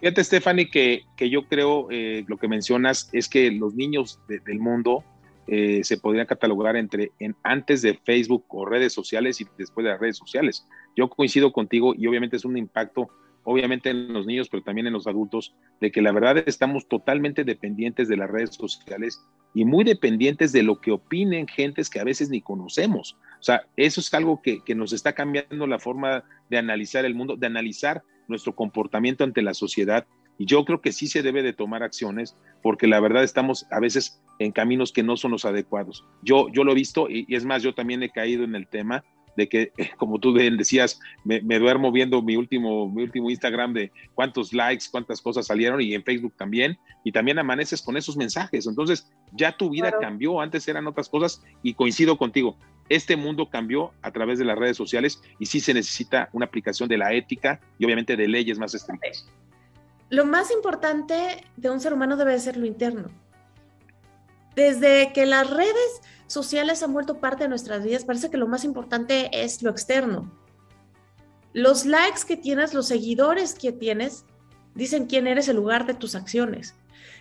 Fíjate, 0.00 0.24
Stephanie, 0.24 0.70
que, 0.70 1.04
que 1.16 1.30
yo 1.30 1.46
creo 1.48 1.88
eh, 1.90 2.24
lo 2.28 2.36
que 2.36 2.48
mencionas 2.48 3.08
es 3.12 3.28
que 3.28 3.50
los 3.50 3.74
niños 3.74 4.20
del 4.28 4.58
mundo 4.58 5.02
eh, 5.46 5.84
se 5.84 5.98
podría 5.98 6.26
catalogar 6.26 6.76
entre 6.76 7.12
en, 7.18 7.36
antes 7.42 7.82
de 7.82 7.98
Facebook 8.04 8.44
o 8.48 8.64
redes 8.64 8.92
sociales 8.92 9.40
y 9.40 9.46
después 9.58 9.84
de 9.84 9.90
las 9.90 10.00
redes 10.00 10.16
sociales. 10.16 10.66
Yo 10.96 11.08
coincido 11.08 11.52
contigo 11.52 11.94
y 11.96 12.06
obviamente 12.06 12.36
es 12.36 12.44
un 12.44 12.56
impacto, 12.56 13.08
obviamente 13.42 13.90
en 13.90 14.12
los 14.12 14.26
niños, 14.26 14.48
pero 14.48 14.62
también 14.62 14.86
en 14.86 14.92
los 14.92 15.06
adultos, 15.06 15.54
de 15.80 15.92
que 15.92 16.02
la 16.02 16.12
verdad 16.12 16.42
estamos 16.46 16.88
totalmente 16.88 17.44
dependientes 17.44 18.08
de 18.08 18.16
las 18.16 18.30
redes 18.30 18.54
sociales 18.54 19.22
y 19.54 19.64
muy 19.64 19.84
dependientes 19.84 20.52
de 20.52 20.62
lo 20.62 20.80
que 20.80 20.92
opinen 20.92 21.46
gentes 21.46 21.90
que 21.90 22.00
a 22.00 22.04
veces 22.04 22.30
ni 22.30 22.40
conocemos. 22.40 23.16
O 23.38 23.42
sea, 23.42 23.66
eso 23.76 24.00
es 24.00 24.12
algo 24.14 24.40
que, 24.42 24.64
que 24.64 24.74
nos 24.74 24.92
está 24.92 25.12
cambiando 25.12 25.66
la 25.66 25.78
forma 25.78 26.24
de 26.48 26.58
analizar 26.58 27.04
el 27.04 27.14
mundo, 27.14 27.36
de 27.36 27.46
analizar 27.46 28.02
nuestro 28.28 28.54
comportamiento 28.54 29.24
ante 29.24 29.42
la 29.42 29.52
sociedad 29.54 30.06
y 30.38 30.46
yo 30.46 30.64
creo 30.64 30.80
que 30.80 30.92
sí 30.92 31.06
se 31.06 31.22
debe 31.22 31.42
de 31.42 31.52
tomar 31.52 31.82
acciones 31.82 32.36
porque 32.62 32.86
la 32.86 33.00
verdad 33.00 33.22
estamos 33.22 33.66
a 33.70 33.80
veces 33.80 34.20
en 34.38 34.52
caminos 34.52 34.92
que 34.92 35.02
no 35.02 35.16
son 35.16 35.32
los 35.32 35.44
adecuados. 35.44 36.04
Yo, 36.22 36.48
yo 36.52 36.64
lo 36.64 36.72
he 36.72 36.74
visto 36.74 37.08
y, 37.08 37.26
es 37.34 37.44
más, 37.44 37.62
yo 37.62 37.74
también 37.74 38.02
he 38.02 38.10
caído 38.10 38.44
en 38.44 38.54
el 38.54 38.66
tema 38.66 39.04
de 39.36 39.48
que, 39.48 39.72
como 39.96 40.18
tú 40.18 40.32
decías, 40.32 41.00
me, 41.24 41.40
duermo 41.40 41.92
viendo 41.92 42.22
mi 42.22 42.36
último, 42.36 42.88
mi 42.88 43.02
último 43.02 43.30
Instagram 43.30 43.72
de 43.72 43.92
cuántos 44.14 44.52
likes, 44.52 44.86
cuántas 44.90 45.20
cosas 45.20 45.46
salieron 45.46 45.80
y 45.80 45.94
en 45.94 46.02
Facebook 46.02 46.34
también, 46.36 46.78
y 47.04 47.12
también 47.12 47.38
amaneces 47.38 47.82
con 47.82 47.96
esos 47.96 48.16
mensajes. 48.16 48.66
Entonces, 48.66 49.10
ya 49.32 49.56
tu 49.56 49.70
vida 49.70 49.92
cambió, 50.00 50.40
antes 50.40 50.66
eran 50.68 50.86
otras 50.86 51.08
cosas 51.08 51.42
y 51.62 51.74
coincido 51.74 52.16
contigo. 52.16 52.56
Este 52.88 53.16
mundo 53.16 53.48
cambió 53.48 53.92
a 54.02 54.10
través 54.10 54.38
de 54.38 54.44
las 54.44 54.58
redes 54.58 54.76
sociales 54.76 55.22
y 55.38 55.46
sí 55.46 55.60
se 55.60 55.72
necesita 55.72 56.28
una 56.32 56.46
aplicación 56.46 56.88
de 56.88 56.98
la 56.98 57.12
ética 57.14 57.60
y 57.78 57.84
obviamente 57.84 58.16
de 58.16 58.28
leyes 58.28 58.58
más 58.58 58.74
estrictas. 58.74 59.26
Lo 60.10 60.26
más 60.26 60.50
importante 60.50 61.44
de 61.56 61.70
un 61.70 61.80
ser 61.80 61.94
humano 61.94 62.16
debe 62.16 62.38
ser 62.38 62.56
lo 62.56 62.66
interno. 62.66 63.10
Desde 64.54 65.12
que 65.12 65.26
las 65.26 65.50
redes 65.50 66.00
sociales 66.26 66.82
han 66.82 66.92
vuelto 66.92 67.18
parte 67.18 67.44
de 67.44 67.48
nuestras 67.48 67.84
vidas, 67.84 68.04
parece 68.04 68.30
que 68.30 68.36
lo 68.36 68.46
más 68.46 68.64
importante 68.64 69.30
es 69.32 69.62
lo 69.62 69.70
externo. 69.70 70.32
Los 71.52 71.86
likes 71.86 72.22
que 72.26 72.36
tienes, 72.36 72.74
los 72.74 72.88
seguidores 72.88 73.54
que 73.54 73.72
tienes, 73.72 74.24
dicen 74.74 75.06
quién 75.06 75.26
eres 75.26 75.48
en 75.48 75.56
lugar 75.56 75.86
de 75.86 75.94
tus 75.94 76.14
acciones. 76.14 76.74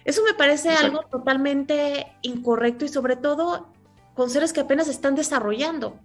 Eso 0.05 0.23
me 0.23 0.33
parece 0.33 0.69
algo 0.69 1.01
totalmente 1.03 2.07
incorrecto 2.21 2.85
y 2.85 2.89
sobre 2.89 3.15
todo 3.15 3.69
con 4.15 4.29
seres 4.29 4.53
que 4.53 4.61
apenas 4.61 4.87
están 4.87 5.15
desarrollando. 5.15 5.99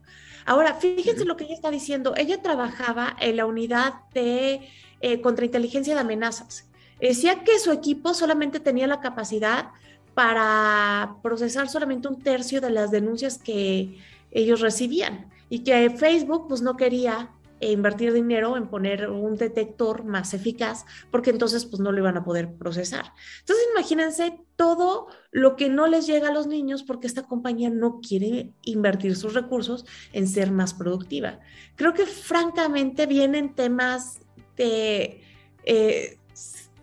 Ahora, 0.46 0.74
fíjense 0.74 1.24
lo 1.24 1.36
que 1.36 1.44
ella 1.44 1.54
está 1.54 1.70
diciendo. 1.70 2.14
Ella 2.16 2.40
trabajaba 2.40 3.16
en 3.20 3.36
la 3.36 3.44
unidad 3.44 3.94
de 4.14 4.68
eh, 5.00 5.20
contrainteligencia 5.20 5.94
de 5.94 6.00
amenazas. 6.00 6.68
Decía 7.00 7.44
que 7.44 7.58
su 7.58 7.70
equipo 7.70 8.14
solamente 8.14 8.60
tenía 8.60 8.86
la 8.86 9.00
capacidad 9.00 9.70
para 10.18 11.18
procesar 11.22 11.68
solamente 11.68 12.08
un 12.08 12.18
tercio 12.18 12.60
de 12.60 12.70
las 12.70 12.90
denuncias 12.90 13.38
que 13.38 14.00
ellos 14.32 14.60
recibían 14.60 15.30
y 15.48 15.60
que 15.60 15.90
Facebook 15.90 16.48
pues 16.48 16.60
no 16.60 16.76
quería 16.76 17.30
e 17.60 17.70
invertir 17.70 18.12
dinero 18.12 18.56
en 18.56 18.66
poner 18.66 19.10
un 19.10 19.36
detector 19.36 20.02
más 20.02 20.34
eficaz, 20.34 20.84
porque 21.12 21.30
entonces 21.30 21.64
pues 21.66 21.78
no 21.78 21.92
lo 21.92 21.98
iban 21.98 22.16
a 22.16 22.24
poder 22.24 22.52
procesar. 22.52 23.12
Entonces 23.38 23.64
imagínense 23.72 24.40
todo 24.56 25.06
lo 25.30 25.54
que 25.54 25.68
no 25.68 25.86
les 25.86 26.08
llega 26.08 26.30
a 26.30 26.34
los 26.34 26.48
niños 26.48 26.82
porque 26.82 27.06
esta 27.06 27.22
compañía 27.22 27.70
no 27.70 28.00
quiere 28.00 28.50
invertir 28.62 29.14
sus 29.14 29.34
recursos 29.34 29.86
en 30.12 30.26
ser 30.26 30.50
más 30.50 30.74
productiva. 30.74 31.38
Creo 31.76 31.94
que 31.94 32.06
francamente 32.06 33.06
vienen 33.06 33.54
temas 33.54 34.18
de 34.56 35.22
eh, 35.62 36.18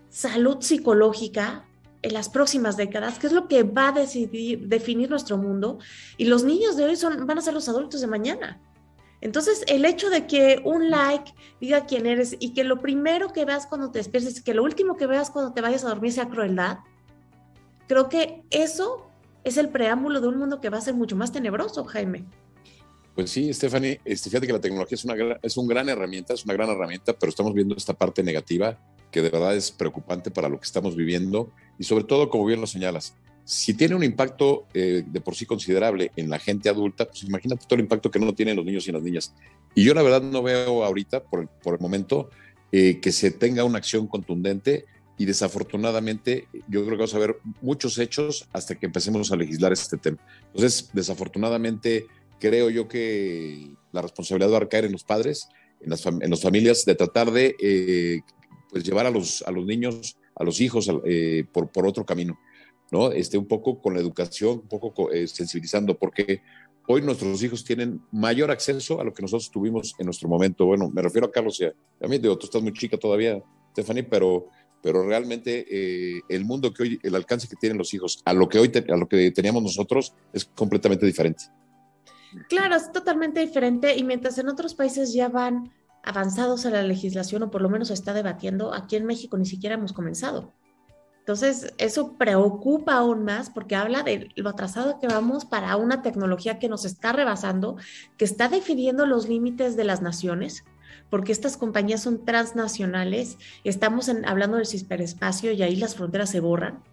salud 0.07 0.61
psicológica 0.61 1.64
en 2.05 2.13
las 2.13 2.29
próximas 2.29 2.77
décadas, 2.77 3.17
que 3.17 3.25
es 3.25 3.33
lo 3.33 3.47
que 3.47 3.63
va 3.63 3.87
a 3.87 3.91
decidir, 3.91 4.67
definir 4.67 5.09
nuestro 5.09 5.37
mundo, 5.37 5.79
y 6.17 6.25
los 6.25 6.43
niños 6.43 6.77
de 6.77 6.85
hoy 6.85 6.95
son, 6.95 7.25
van 7.25 7.39
a 7.39 7.41
ser 7.41 7.55
los 7.55 7.67
adultos 7.67 7.99
de 7.99 8.05
mañana. 8.05 8.61
Entonces, 9.21 9.63
el 9.67 9.85
hecho 9.85 10.11
de 10.11 10.27
que 10.27 10.61
un 10.63 10.91
like 10.91 11.33
diga 11.59 11.87
quién 11.87 12.05
eres 12.05 12.35
y 12.39 12.53
que 12.53 12.63
lo 12.63 12.79
primero 12.79 13.33
que 13.33 13.43
veas 13.43 13.65
cuando 13.65 13.89
te 13.89 13.97
despiertes, 13.97 14.43
que 14.43 14.53
lo 14.53 14.63
último 14.63 14.97
que 14.97 15.07
veas 15.07 15.31
cuando 15.31 15.51
te 15.53 15.61
vayas 15.61 15.83
a 15.83 15.89
dormir 15.89 16.11
sea 16.11 16.29
crueldad, 16.29 16.77
creo 17.87 18.07
que 18.07 18.43
eso 18.51 19.09
es 19.43 19.57
el 19.57 19.69
preámbulo 19.69 20.21
de 20.21 20.27
un 20.27 20.37
mundo 20.37 20.61
que 20.61 20.69
va 20.69 20.77
a 20.77 20.81
ser 20.81 20.93
mucho 20.93 21.15
más 21.15 21.31
tenebroso, 21.31 21.85
Jaime. 21.85 22.25
Pues 23.15 23.31
sí, 23.31 23.51
Stephanie, 23.51 23.99
este, 24.05 24.29
fíjate 24.29 24.45
que 24.45 24.53
la 24.53 24.61
tecnología 24.61 24.95
es 24.95 25.05
una, 25.05 25.15
es 25.41 25.57
una 25.57 25.73
gran 25.73 25.89
herramienta, 25.89 26.35
es 26.35 26.45
una 26.45 26.53
gran 26.53 26.69
herramienta, 26.69 27.13
pero 27.13 27.31
estamos 27.31 27.53
viendo 27.53 27.75
esta 27.75 27.93
parte 27.93 28.21
negativa 28.21 28.77
que 29.15 29.21
de 29.21 29.29
verdad 29.29 29.55
es 29.55 29.71
preocupante 29.71 30.29
para 30.29 30.49
lo 30.49 30.59
que 30.59 30.65
estamos 30.65 30.93
viviendo 30.93 31.49
y 31.79 31.85
sobre 31.85 32.03
todo, 32.03 32.29
como 32.29 32.45
bien 32.45 32.59
lo 32.59 32.67
señalas, 32.67 33.15
si 33.45 33.73
tiene 33.73 33.95
un 33.95 34.03
impacto 34.03 34.65
eh, 34.73 35.05
de 35.07 35.21
por 35.21 35.35
sí 35.35 35.45
considerable 35.45 36.11
en 36.17 36.29
la 36.29 36.37
gente 36.37 36.67
adulta, 36.67 37.05
pues 37.05 37.23
imagínate 37.23 37.63
todo 37.65 37.75
el 37.75 37.85
impacto 37.85 38.11
que 38.11 38.19
no 38.19 38.35
tienen 38.35 38.57
los 38.57 38.65
niños 38.65 38.85
y 38.89 38.91
las 38.91 39.01
niñas. 39.01 39.33
Y 39.73 39.85
yo 39.85 39.93
la 39.93 40.01
verdad 40.01 40.21
no 40.21 40.43
veo 40.43 40.83
ahorita, 40.83 41.23
por 41.23 41.43
el, 41.43 41.47
por 41.47 41.75
el 41.75 41.79
momento, 41.79 42.29
eh, 42.73 42.99
que 42.99 43.13
se 43.13 43.31
tenga 43.31 43.63
una 43.63 43.77
acción 43.77 44.05
contundente 44.05 44.83
y 45.17 45.23
desafortunadamente 45.23 46.49
yo 46.67 46.83
creo 46.83 46.97
que 46.97 47.03
vamos 47.03 47.15
a 47.15 47.19
ver 47.19 47.37
muchos 47.61 47.97
hechos 47.97 48.49
hasta 48.51 48.75
que 48.75 48.87
empecemos 48.87 49.31
a 49.31 49.37
legislar 49.37 49.71
este 49.71 49.95
tema. 49.95 50.17
Entonces, 50.47 50.89
desafortunadamente, 50.91 52.07
creo 52.37 52.69
yo 52.69 52.89
que 52.89 53.71
la 53.93 54.01
responsabilidad 54.01 54.51
va 54.51 54.57
a 54.57 54.67
caer 54.67 54.83
en 54.83 54.91
los 54.91 55.05
padres, 55.05 55.47
en 55.79 55.91
las, 55.91 56.05
en 56.05 56.29
las 56.29 56.41
familias, 56.41 56.83
de 56.83 56.95
tratar 56.95 57.31
de 57.31 57.55
eh, 57.61 58.21
pues 58.69 58.83
llevar 58.83 59.05
a 59.05 59.11
los, 59.11 59.41
a 59.43 59.51
los 59.51 59.65
niños, 59.65 60.17
a 60.35 60.43
los 60.43 60.59
hijos 60.61 60.89
por, 61.51 61.71
por 61.71 61.87
otro 61.87 62.05
camino. 62.05 62.37
¿no? 62.91 63.11
Este, 63.11 63.37
un 63.37 63.47
poco 63.47 63.81
con 63.81 63.93
la 63.93 63.99
educación, 63.99 64.59
un 64.59 64.67
poco 64.67 65.11
eh, 65.11 65.27
sensibilizando, 65.27 65.97
porque 65.97 66.41
hoy 66.87 67.01
nuestros 67.01 67.41
hijos 67.43 67.63
tienen 67.63 68.01
mayor 68.11 68.51
acceso 68.51 69.01
a 69.01 69.03
lo 69.03 69.13
que 69.13 69.21
nosotros 69.21 69.49
tuvimos 69.49 69.95
en 69.97 70.05
nuestro 70.05 70.29
momento. 70.29 70.65
Bueno, 70.65 70.89
me 70.89 71.01
refiero 71.01 71.27
a 71.27 71.31
Carlos 71.31 71.59
y 71.59 71.65
a, 71.65 72.07
mí, 72.07 72.17
digo, 72.17 72.37
tú 72.37 72.45
estás 72.45 72.61
muy 72.61 72.73
chica 72.73 72.97
todavía, 72.97 73.41
Stephanie, 73.71 74.03
pero, 74.03 74.47
pero 74.81 75.05
realmente 75.05 75.65
eh, 75.69 76.21
el 76.29 76.45
mundo 76.45 76.73
que 76.73 76.83
hoy, 76.83 76.99
el 77.01 77.15
alcance 77.15 77.47
que 77.47 77.55
tienen 77.55 77.77
los 77.77 77.93
hijos 77.93 78.21
a 78.25 78.33
lo 78.33 78.47
que 78.47 78.59
hoy, 78.59 78.71
a 78.87 78.97
lo 78.97 79.07
que 79.07 79.31
teníamos 79.31 79.63
nosotros 79.63 80.13
es 80.31 80.45
completamente 80.45 81.05
diferente. 81.05 81.45
Claro, 82.49 82.75
es 82.75 82.91
totalmente 82.91 83.39
diferente 83.39 83.95
y 83.95 84.03
mientras 84.03 84.37
en 84.37 84.49
otros 84.49 84.75
países 84.75 85.13
ya 85.13 85.29
van 85.29 85.71
avanzados 86.05 86.65
en 86.65 86.73
la 86.73 86.83
legislación 86.83 87.43
o 87.43 87.51
por 87.51 87.61
lo 87.61 87.69
menos 87.69 87.89
se 87.89 87.93
está 87.93 88.13
debatiendo, 88.13 88.73
aquí 88.73 88.95
en 88.95 89.05
México 89.05 89.37
ni 89.37 89.45
siquiera 89.45 89.75
hemos 89.75 89.93
comenzado. 89.93 90.53
Entonces, 91.19 91.73
eso 91.79 92.13
preocupa 92.19 92.93
aún 92.93 93.23
más 93.23 93.49
porque 93.49 93.75
habla 93.75 94.03
de 94.03 94.29
lo 94.35 94.49
atrasado 94.49 94.99
que 94.99 95.07
vamos 95.07 95.43
para 95.43 95.75
una 95.75 96.03
tecnología 96.03 96.59
que 96.59 96.69
nos 96.69 96.85
está 96.85 97.13
rebasando, 97.13 97.77
que 98.15 98.25
está 98.25 98.47
definiendo 98.47 99.07
los 99.07 99.27
límites 99.27 99.75
de 99.75 99.85
las 99.85 100.03
naciones, 100.03 100.65
porque 101.09 101.31
estas 101.31 101.57
compañías 101.57 102.03
son 102.03 102.25
transnacionales, 102.25 103.39
estamos 103.63 104.07
hablando 104.25 104.57
del 104.57 104.67
ciberespacio 104.67 105.51
y 105.51 105.63
ahí 105.63 105.75
las 105.75 105.95
fronteras 105.95 106.29
se 106.29 106.41
borran. 106.41 106.83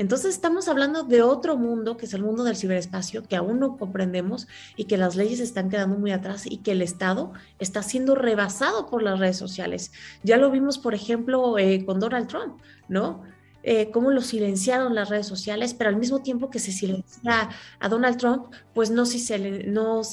Entonces 0.00 0.32
estamos 0.32 0.66
hablando 0.66 1.02
de 1.02 1.20
otro 1.20 1.58
mundo, 1.58 1.98
que 1.98 2.06
es 2.06 2.14
el 2.14 2.22
mundo 2.22 2.42
del 2.42 2.56
ciberespacio, 2.56 3.22
que 3.22 3.36
aún 3.36 3.60
no 3.60 3.76
comprendemos 3.76 4.48
y 4.74 4.84
que 4.84 4.96
las 4.96 5.14
leyes 5.14 5.40
están 5.40 5.68
quedando 5.68 5.98
muy 5.98 6.10
atrás 6.10 6.46
y 6.46 6.56
que 6.56 6.72
el 6.72 6.80
Estado 6.80 7.34
está 7.58 7.82
siendo 7.82 8.14
rebasado 8.14 8.86
por 8.86 9.02
las 9.02 9.18
redes 9.18 9.36
sociales. 9.36 9.92
Ya 10.22 10.38
lo 10.38 10.50
vimos, 10.50 10.78
por 10.78 10.94
ejemplo, 10.94 11.58
eh, 11.58 11.84
con 11.84 12.00
Donald 12.00 12.28
Trump, 12.28 12.62
¿no? 12.88 13.24
Eh, 13.62 13.90
cómo 13.90 14.10
lo 14.10 14.22
silenciaron 14.22 14.94
las 14.94 15.10
redes 15.10 15.26
sociales, 15.26 15.74
pero 15.74 15.90
al 15.90 15.96
mismo 15.96 16.20
tiempo 16.22 16.50
que 16.50 16.58
se 16.58 16.72
silencia 16.72 17.50
a 17.78 17.88
Donald 17.88 18.16
Trump, 18.16 18.46
pues 18.74 18.90
no, 18.90 19.04
se 19.04 19.38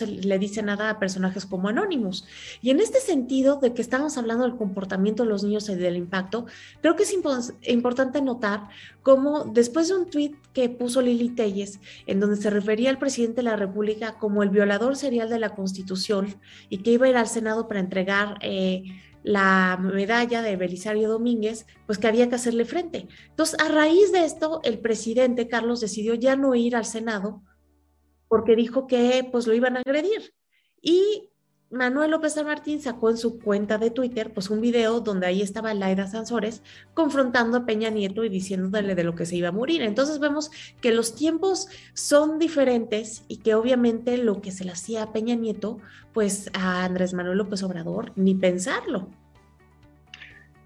le 0.08 0.40
dice 0.40 0.62
nada 0.64 0.90
a 0.90 1.00
personajes 1.00 1.46
como 1.46 1.70
Anonymous. 1.70 2.26
Y 2.62 2.72
en 2.72 2.80
este 2.80 3.00
sentido 3.00 3.58
de 3.58 3.74
que 3.74 3.82
estamos 3.82 4.18
hablando 4.18 4.44
del 4.44 4.58
comportamiento 4.58 5.24
de 5.24 5.30
los 5.30 5.44
niños 5.44 5.70
y 5.70 5.76
del 5.76 5.96
impacto, 5.96 6.46
creo 6.82 6.96
que 6.96 7.04
es 7.04 7.16
importante 7.68 8.22
notar 8.22 8.68
cómo 9.02 9.46
después 9.46 9.88
de 9.88 9.96
un 9.96 10.10
tuit 10.10 10.36
que 10.54 10.70
puso 10.70 11.02
Lili 11.02 11.30
Telles, 11.30 11.80
en 12.06 12.20
donde 12.20 12.36
se 12.36 12.50
refería 12.50 12.90
al 12.90 13.00
presidente 13.00 13.38
de 13.38 13.44
la 13.44 13.56
República 13.56 14.18
como 14.18 14.44
el 14.44 14.50
violador 14.50 14.98
serial 14.98 15.30
de 15.30 15.40
la 15.40 15.56
Constitución 15.56 16.36
y 16.70 16.80
que 16.80 16.92
iba 16.92 17.06
a 17.06 17.10
ir 17.10 17.18
al 17.18 17.28
Senado 17.28 17.68
para 17.68 17.80
entregar... 17.80 18.38
Eh, 18.42 18.84
la 19.28 19.78
medalla 19.78 20.42
de 20.42 20.56
Belisario 20.56 21.10
Domínguez, 21.10 21.68
pues 21.86 21.98
que 21.98 22.08
había 22.08 22.30
que 22.30 22.36
hacerle 22.36 22.64
frente. 22.64 23.08
Entonces, 23.30 23.60
a 23.60 23.68
raíz 23.68 24.14
de 24.14 24.24
esto, 24.24 24.62
el 24.64 24.80
presidente 24.80 25.50
Carlos 25.50 25.82
decidió 25.82 26.14
ya 26.14 26.38
no 26.38 26.56
ir 26.56 26.78
al 26.78 26.86
Senado 26.86 27.44
porque 28.30 28.56
dijo 28.56 28.88
que 28.88 29.28
pues 29.30 29.46
lo 29.46 29.54
iban 29.54 29.76
a 29.76 29.82
agredir. 29.82 30.34
Y 30.82 31.30
Manuel 31.70 32.12
López 32.12 32.34
San 32.34 32.46
Martín 32.46 32.82
sacó 32.82 33.10
en 33.10 33.18
su 33.18 33.40
cuenta 33.40 33.78
de 33.78 33.92
Twitter 33.92 34.32
pues 34.34 34.50
un 34.50 34.62
video 34.62 35.02
donde 35.02 35.28
ahí 35.28 35.42
estaba 35.42 35.74
Laida 35.74 36.08
Sansores 36.08 36.64
confrontando 36.94 37.58
a 37.58 37.66
Peña 37.66 37.90
Nieto 37.90 38.24
y 38.24 38.30
diciéndole 38.30 38.96
de 38.96 39.04
lo 39.04 39.16
que 39.16 39.26
se 39.26 39.36
iba 39.36 39.50
a 39.50 39.52
morir. 39.52 39.82
Entonces 39.82 40.20
vemos 40.20 40.50
que 40.82 40.94
los 40.94 41.14
tiempos 41.16 41.68
son 41.94 42.40
diferentes 42.40 43.26
y 43.28 43.38
que 43.38 43.54
obviamente 43.54 44.18
lo 44.18 44.42
que 44.42 44.52
se 44.52 44.64
le 44.64 44.72
hacía 44.72 45.04
a 45.04 45.12
Peña 45.12 45.36
Nieto 45.36 45.80
pues 46.14 46.50
a 46.54 46.86
Andrés 46.86 47.14
Manuel 47.14 47.40
López 47.40 47.62
Obrador 47.64 48.14
ni 48.16 48.34
pensarlo. 48.34 49.10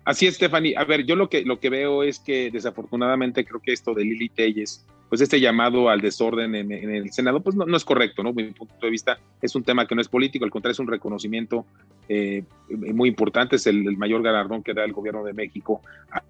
Así 0.05 0.27
es, 0.27 0.35
Stephanie. 0.35 0.75
A 0.77 0.83
ver, 0.83 1.05
yo 1.05 1.15
lo 1.15 1.29
que, 1.29 1.43
lo 1.43 1.59
que 1.59 1.69
veo 1.69 2.03
es 2.03 2.19
que 2.19 2.51
desafortunadamente 2.51 3.45
creo 3.45 3.61
que 3.61 3.73
esto 3.73 3.93
de 3.93 4.03
Lili 4.03 4.29
Telles, 4.29 4.85
pues 5.11 5.19
este 5.19 5.41
llamado 5.41 5.89
al 5.89 5.99
desorden 5.99 6.55
en, 6.55 6.71
el 6.71 7.11
Senado, 7.11 7.41
pues 7.41 7.53
no, 7.53 7.75
es 7.75 7.83
correcto, 7.83 8.23
¿no? 8.23 8.31
mi 8.31 8.45
punto 8.45 8.73
de 8.81 8.89
vista 8.89 9.19
es 9.41 9.53
un 9.55 9.63
tema 9.63 9.85
que 9.85 9.93
no 9.93 9.99
es 9.99 10.07
político, 10.07 10.45
al 10.45 10.51
contrario, 10.51 10.71
es 10.71 10.79
un 10.79 10.87
reconocimiento 10.87 11.65
eh, 12.07 12.45
muy 12.69 13.09
importante, 13.09 13.57
es 13.57 13.67
el, 13.67 13.97
mayor 13.97 14.23
galardón 14.23 14.63
que 14.63 14.73
da 14.73 14.85
el 14.85 14.93
gobierno 14.93 15.25
de 15.25 15.33
México 15.33 15.81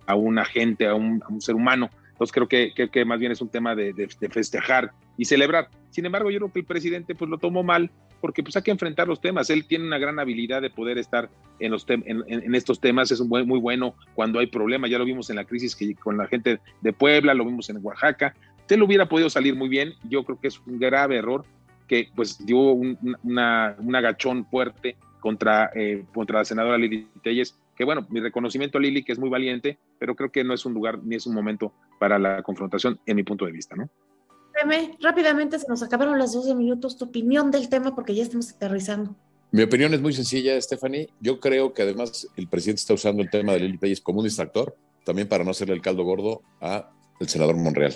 a, 0.07 0.15
un 0.15 0.39
agente, 0.39 0.87
a 0.87 0.95
un, 0.95 1.21
ser 1.41 1.53
humano. 1.53 1.91
Entonces 2.13 2.33
creo 2.33 2.47
que, 2.47 2.73
que, 2.73 3.05
más 3.05 3.19
bien 3.19 3.31
es 3.31 3.41
un 3.41 3.49
tema 3.49 3.75
de, 3.75 3.93
festejar 4.31 4.93
y 5.15 5.25
celebrar. 5.25 5.69
Sin 5.91 6.07
embargo, 6.07 6.31
yo 6.31 6.39
creo 6.39 6.51
que 6.51 6.59
el 6.61 6.65
presidente 6.65 7.13
pues 7.13 7.29
lo 7.29 7.37
tomó 7.37 7.61
mal 7.61 7.91
porque 8.19 8.41
pues 8.41 8.55
hay 8.55 8.63
que 8.63 8.71
enfrentar 8.71 9.07
los 9.07 9.21
temas. 9.21 9.51
Él 9.51 9.65
tiene 9.65 9.85
una 9.85 9.97
gran 9.99 10.17
habilidad 10.19 10.61
de 10.61 10.69
poder 10.71 10.97
estar 10.97 11.29
en, 11.59 11.71
los 11.71 11.85
en, 11.87 12.55
estos 12.55 12.79
temas, 12.79 13.11
es 13.11 13.19
un 13.19 13.29
buen, 13.29 13.47
muy 13.47 13.59
bueno 13.59 13.95
cuando 14.15 14.39
hay 14.39 14.47
problemas, 14.47 14.89
ya 14.89 14.97
lo 14.97 15.05
vimos 15.05 15.29
en 15.29 15.35
la 15.35 15.45
crisis 15.45 15.75
que, 15.75 15.93
con 15.95 16.17
la 16.17 16.27
gente 16.27 16.59
de 16.81 16.93
Puebla, 16.93 17.33
lo 17.33 17.45
vimos 17.45 17.69
en 17.69 17.77
Oaxaca, 17.83 18.35
él 18.69 18.83
hubiera 18.83 19.07
podido 19.07 19.29
salir 19.29 19.55
muy 19.55 19.69
bien, 19.69 19.93
yo 20.09 20.23
creo 20.23 20.39
que 20.39 20.47
es 20.47 20.59
un 20.65 20.79
grave 20.79 21.17
error 21.17 21.45
que 21.87 22.09
pues 22.15 22.45
dio 22.45 22.57
un, 22.57 22.97
una, 23.23 23.75
un 23.79 23.95
agachón 23.95 24.45
fuerte 24.45 24.95
contra, 25.19 25.71
eh, 25.75 26.05
contra 26.13 26.39
la 26.39 26.45
senadora 26.45 26.77
Lili 26.77 27.07
Telles, 27.21 27.57
que 27.75 27.83
bueno, 27.83 28.05
mi 28.09 28.19
reconocimiento 28.19 28.77
a 28.77 28.81
Lili, 28.81 29.03
que 29.03 29.11
es 29.11 29.19
muy 29.19 29.29
valiente, 29.29 29.77
pero 29.99 30.15
creo 30.15 30.31
que 30.31 30.43
no 30.43 30.53
es 30.53 30.65
un 30.65 30.73
lugar 30.73 30.99
ni 31.03 31.15
es 31.15 31.25
un 31.25 31.33
momento 31.33 31.73
para 31.99 32.19
la 32.19 32.43
confrontación, 32.43 32.99
en 33.05 33.15
mi 33.15 33.23
punto 33.23 33.45
de 33.45 33.51
vista, 33.51 33.75
¿no? 33.75 33.89
rápidamente 34.99 35.57
se 35.57 35.67
nos 35.67 35.81
acabaron 35.81 36.19
los 36.19 36.33
12 36.33 36.53
minutos, 36.55 36.97
tu 36.97 37.05
opinión 37.05 37.51
del 37.51 37.69
tema, 37.69 37.95
porque 37.95 38.13
ya 38.13 38.23
estamos 38.23 38.51
aterrizando. 38.51 39.15
Mi 39.51 39.63
opinión 39.63 39.93
es 39.93 40.01
muy 40.01 40.13
sencilla, 40.13 40.59
Stephanie. 40.61 41.09
Yo 41.19 41.39
creo 41.39 41.73
que 41.73 41.81
además 41.81 42.27
el 42.37 42.47
presidente 42.47 42.81
está 42.81 42.93
usando 42.93 43.21
el 43.21 43.29
tema 43.29 43.53
de 43.53 43.61
Lili 43.61 43.77
Telles 43.77 44.01
como 44.01 44.19
un 44.19 44.25
distractor, 44.25 44.75
también 45.03 45.27
para 45.27 45.43
no 45.43 45.51
hacerle 45.51 45.73
el 45.73 45.81
caldo 45.81 46.03
gordo 46.03 46.41
a 46.61 46.91
el 47.19 47.27
senador 47.27 47.57
Monreal. 47.57 47.95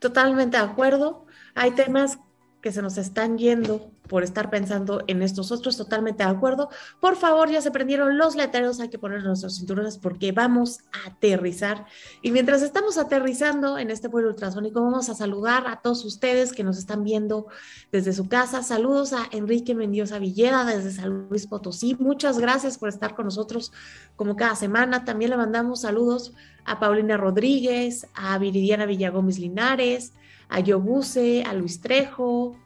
Totalmente 0.00 0.56
de 0.56 0.64
acuerdo. 0.64 1.26
Hay 1.54 1.72
temas 1.72 2.18
que 2.60 2.72
se 2.72 2.82
nos 2.82 2.98
están 2.98 3.38
yendo 3.38 3.90
por 4.10 4.24
estar 4.24 4.50
pensando 4.50 5.04
en 5.06 5.22
estos 5.22 5.52
otros, 5.52 5.76
totalmente 5.76 6.24
de 6.24 6.30
acuerdo. 6.30 6.68
Por 7.00 7.14
favor, 7.14 7.48
ya 7.48 7.60
se 7.60 7.70
prendieron 7.70 8.18
los 8.18 8.34
letreros, 8.34 8.80
hay 8.80 8.88
que 8.88 8.98
poner 8.98 9.22
nuestros 9.22 9.56
cinturones 9.56 9.98
porque 9.98 10.32
vamos 10.32 10.80
a 10.92 11.10
aterrizar. 11.10 11.86
Y 12.20 12.32
mientras 12.32 12.62
estamos 12.62 12.98
aterrizando 12.98 13.78
en 13.78 13.88
este 13.88 14.08
vuelo 14.08 14.30
ultrasónico, 14.30 14.82
vamos 14.82 15.08
a 15.08 15.14
saludar 15.14 15.68
a 15.68 15.76
todos 15.76 16.04
ustedes 16.04 16.52
que 16.52 16.64
nos 16.64 16.76
están 16.76 17.04
viendo 17.04 17.46
desde 17.92 18.12
su 18.12 18.28
casa. 18.28 18.64
Saludos 18.64 19.12
a 19.12 19.28
Enrique 19.30 19.76
Mendiosa 19.76 20.18
Villeda 20.18 20.64
desde 20.64 20.90
San 20.90 21.28
Luis 21.28 21.46
Potosí. 21.46 21.96
Muchas 22.00 22.40
gracias 22.40 22.78
por 22.78 22.88
estar 22.88 23.14
con 23.14 23.26
nosotros 23.26 23.72
como 24.16 24.34
cada 24.34 24.56
semana. 24.56 25.04
También 25.04 25.30
le 25.30 25.36
mandamos 25.36 25.82
saludos 25.82 26.32
a 26.64 26.80
Paulina 26.80 27.16
Rodríguez, 27.16 28.08
a 28.14 28.36
Viridiana 28.38 28.86
Villagómez 28.86 29.38
Linares, 29.38 30.14
a 30.50 30.60
Yobuse, 30.60 31.44
a 31.44 31.54
Luis 31.54 31.80
Trejo, 31.80 32.56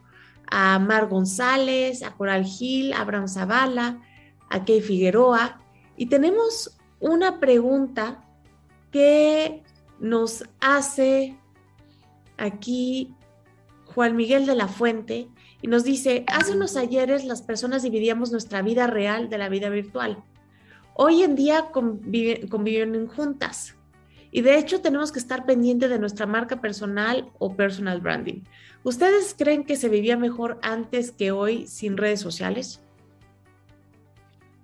a 0.47 0.79
Mar 0.79 1.07
González, 1.07 2.03
a 2.03 2.11
Coral 2.11 2.43
Gil, 2.43 2.93
a 2.93 3.01
Abraham 3.01 3.27
Zavala, 3.27 4.01
a 4.49 4.65
Key 4.65 4.81
Figueroa. 4.81 5.61
Y 5.95 6.07
tenemos 6.07 6.77
una 6.99 7.39
pregunta 7.39 8.25
que 8.91 9.63
nos 9.99 10.43
hace 10.59 11.37
aquí 12.37 13.13
Juan 13.85 14.15
Miguel 14.15 14.45
de 14.45 14.55
la 14.55 14.67
Fuente 14.67 15.29
y 15.61 15.67
nos 15.67 15.83
dice, 15.83 16.25
hace 16.27 16.53
unos 16.53 16.75
ayeres 16.75 17.25
las 17.25 17.41
personas 17.41 17.83
dividíamos 17.83 18.31
nuestra 18.31 18.61
vida 18.61 18.87
real 18.87 19.29
de 19.29 19.37
la 19.37 19.49
vida 19.49 19.69
virtual. 19.69 20.23
Hoy 20.93 21.23
en 21.23 21.35
día 21.35 21.71
conviven 21.71 23.07
juntas. 23.07 23.75
Y 24.35 24.41
de 24.41 24.59
hecho 24.59 24.81
tenemos 24.81 25.13
que 25.13 25.19
estar 25.19 25.45
pendiente 25.45 25.87
de 25.87 25.97
nuestra 25.97 26.25
marca 26.25 26.59
personal 26.59 27.29
o 27.39 27.55
personal 27.55 28.01
branding. 28.01 28.41
¿Ustedes 28.83 29.33
creen 29.33 29.63
que 29.63 29.77
se 29.77 29.87
vivía 29.87 30.17
mejor 30.17 30.59
antes 30.61 31.13
que 31.13 31.31
hoy 31.31 31.67
sin 31.67 31.95
redes 31.95 32.19
sociales? 32.19 32.81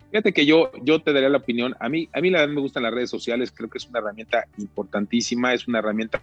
Fíjate 0.09 0.33
que 0.33 0.45
yo, 0.45 0.73
yo 0.83 1.01
te 1.01 1.13
daría 1.13 1.29
la 1.29 1.37
opinión. 1.37 1.73
A 1.79 1.87
mí, 1.87 2.09
a 2.11 2.19
mí 2.19 2.29
la 2.29 2.41
verdad 2.41 2.53
me 2.53 2.59
gustan 2.59 2.83
las 2.83 2.93
redes 2.93 3.09
sociales. 3.09 3.49
Creo 3.49 3.69
que 3.69 3.77
es 3.77 3.87
una 3.87 3.99
herramienta 3.99 4.45
importantísima. 4.57 5.53
Es 5.53 5.65
una 5.69 5.79
herramienta 5.79 6.19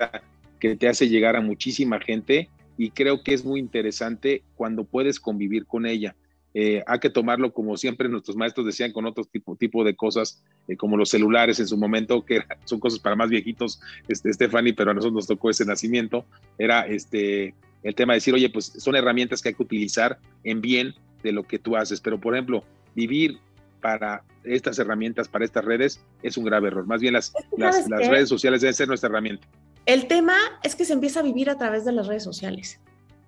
que 0.60 0.76
te 0.76 0.86
hace 0.86 1.08
llegar 1.08 1.34
a 1.34 1.40
muchísima 1.40 1.98
gente 2.00 2.50
y 2.76 2.90
creo 2.90 3.22
que 3.22 3.32
es 3.32 3.46
muy 3.46 3.60
interesante 3.60 4.42
cuando 4.56 4.84
puedes 4.84 5.18
convivir 5.18 5.64
con 5.64 5.86
ella. 5.86 6.14
Eh, 6.54 6.82
hay 6.86 6.98
que 6.98 7.10
tomarlo 7.10 7.52
como 7.52 7.76
siempre 7.76 8.08
nuestros 8.08 8.36
maestros 8.36 8.66
decían 8.66 8.92
con 8.92 9.06
otro 9.06 9.24
tipo, 9.24 9.54
tipo 9.56 9.84
de 9.84 9.94
cosas, 9.94 10.42
eh, 10.66 10.76
como 10.76 10.96
los 10.96 11.10
celulares 11.10 11.60
en 11.60 11.68
su 11.68 11.76
momento, 11.76 12.24
que 12.24 12.40
son 12.64 12.80
cosas 12.80 12.98
para 12.98 13.16
más 13.16 13.28
viejitos, 13.28 13.80
este, 14.08 14.32
Stephanie, 14.32 14.74
pero 14.74 14.90
a 14.90 14.94
nosotros 14.94 15.14
nos 15.14 15.26
tocó 15.26 15.50
ese 15.50 15.64
nacimiento, 15.64 16.24
era 16.58 16.86
este, 16.86 17.54
el 17.82 17.94
tema 17.94 18.14
de 18.14 18.16
decir, 18.16 18.34
oye, 18.34 18.48
pues 18.48 18.66
son 18.66 18.96
herramientas 18.96 19.42
que 19.42 19.50
hay 19.50 19.54
que 19.54 19.62
utilizar 19.62 20.18
en 20.44 20.60
bien 20.60 20.94
de 21.22 21.32
lo 21.32 21.42
que 21.42 21.58
tú 21.58 21.76
haces, 21.76 22.00
pero 22.00 22.18
por 22.18 22.34
ejemplo, 22.34 22.64
vivir 22.94 23.38
para 23.80 24.24
estas 24.44 24.78
herramientas, 24.78 25.28
para 25.28 25.44
estas 25.44 25.64
redes, 25.64 26.04
es 26.22 26.36
un 26.36 26.44
grave 26.44 26.68
error. 26.68 26.86
Más 26.86 27.00
bien 27.00 27.12
las, 27.14 27.32
las 27.56 28.08
redes 28.08 28.28
sociales 28.28 28.62
deben 28.62 28.74
ser 28.74 28.88
nuestra 28.88 29.08
herramienta. 29.08 29.46
El 29.86 30.06
tema 30.06 30.36
es 30.62 30.74
que 30.74 30.84
se 30.84 30.92
empieza 30.92 31.20
a 31.20 31.22
vivir 31.22 31.48
a 31.50 31.56
través 31.56 31.84
de 31.84 31.92
las 31.92 32.06
redes 32.06 32.22
sociales. 32.22 32.80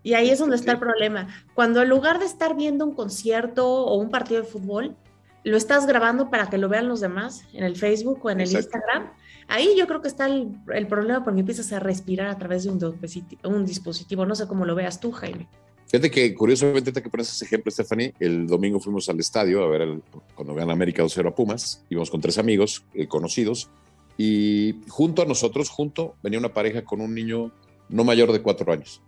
Y 0.02 0.14
ahí 0.14 0.30
es 0.30 0.38
donde 0.38 0.56
está 0.56 0.72
el 0.72 0.78
problema. 0.78 1.28
Cuando 1.54 1.82
en 1.82 1.88
lugar 1.88 2.18
de 2.18 2.26
estar 2.26 2.56
viendo 2.56 2.84
un 2.84 2.94
concierto 2.94 3.68
o 3.68 3.96
un 3.96 4.10
partido 4.10 4.42
de 4.42 4.48
fútbol, 4.48 4.96
lo 5.44 5.56
estás 5.56 5.86
grabando 5.86 6.30
para 6.30 6.48
que 6.48 6.58
lo 6.58 6.68
vean 6.68 6.88
los 6.88 7.00
demás 7.00 7.44
en 7.52 7.64
el 7.64 7.76
Facebook 7.76 8.20
o 8.24 8.30
en 8.30 8.40
el 8.40 8.50
Instagram, 8.50 9.10
ahí 9.48 9.74
yo 9.76 9.86
creo 9.86 10.00
que 10.02 10.08
está 10.08 10.26
el, 10.26 10.86
problema 10.86 11.24
porque 11.24 11.40
empiezas 11.40 11.72
a 11.72 11.80
respirar 11.80 12.28
a 12.28 12.38
través 12.38 12.64
de 12.64 12.70
un 12.70 13.66
dispositivo, 13.66 14.26
No 14.26 14.34
sé 14.34 14.46
cómo 14.46 14.64
lo 14.64 14.74
veas 14.74 15.00
tú, 15.00 15.12
Jaime. 15.12 15.48
Fíjate 15.90 16.10
que 16.10 16.34
curiosamente 16.36 16.92
te 16.92 17.02
que 17.02 17.10
pones 17.10 17.32
ese 17.32 17.44
ejemplo, 17.44 17.68
Stephanie, 17.70 18.14
el 18.20 18.46
domingo 18.46 18.78
fuimos 18.78 19.08
al 19.08 19.18
estadio 19.18 19.64
a 19.64 19.68
ver 19.68 20.00
cuando 20.36 20.54
vean 20.54 20.70
América 20.70 21.02
2-0 21.02 21.28
a 21.28 21.34
Pumas, 21.34 21.84
íbamos 21.90 22.10
con 22.10 22.20
tres 22.20 22.38
amigos 22.38 22.84
eh, 22.94 23.08
conocidos 23.08 23.70
y 24.16 24.76
junto 24.88 25.22
a 25.22 25.24
nosotros, 25.24 25.68
junto, 25.68 26.14
venía 26.22 26.38
una 26.38 26.52
pareja 26.52 26.84
con 26.84 27.00
un 27.00 27.12
niño 27.12 27.50
no 27.88 28.04
mayor 28.04 28.30
de 28.30 28.40
cuatro 28.40 28.72
años. 28.72 29.02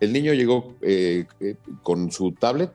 El 0.00 0.12
niño 0.12 0.32
llegó 0.32 0.76
eh, 0.80 1.26
eh, 1.40 1.56
con 1.82 2.10
su 2.10 2.32
tablet 2.32 2.72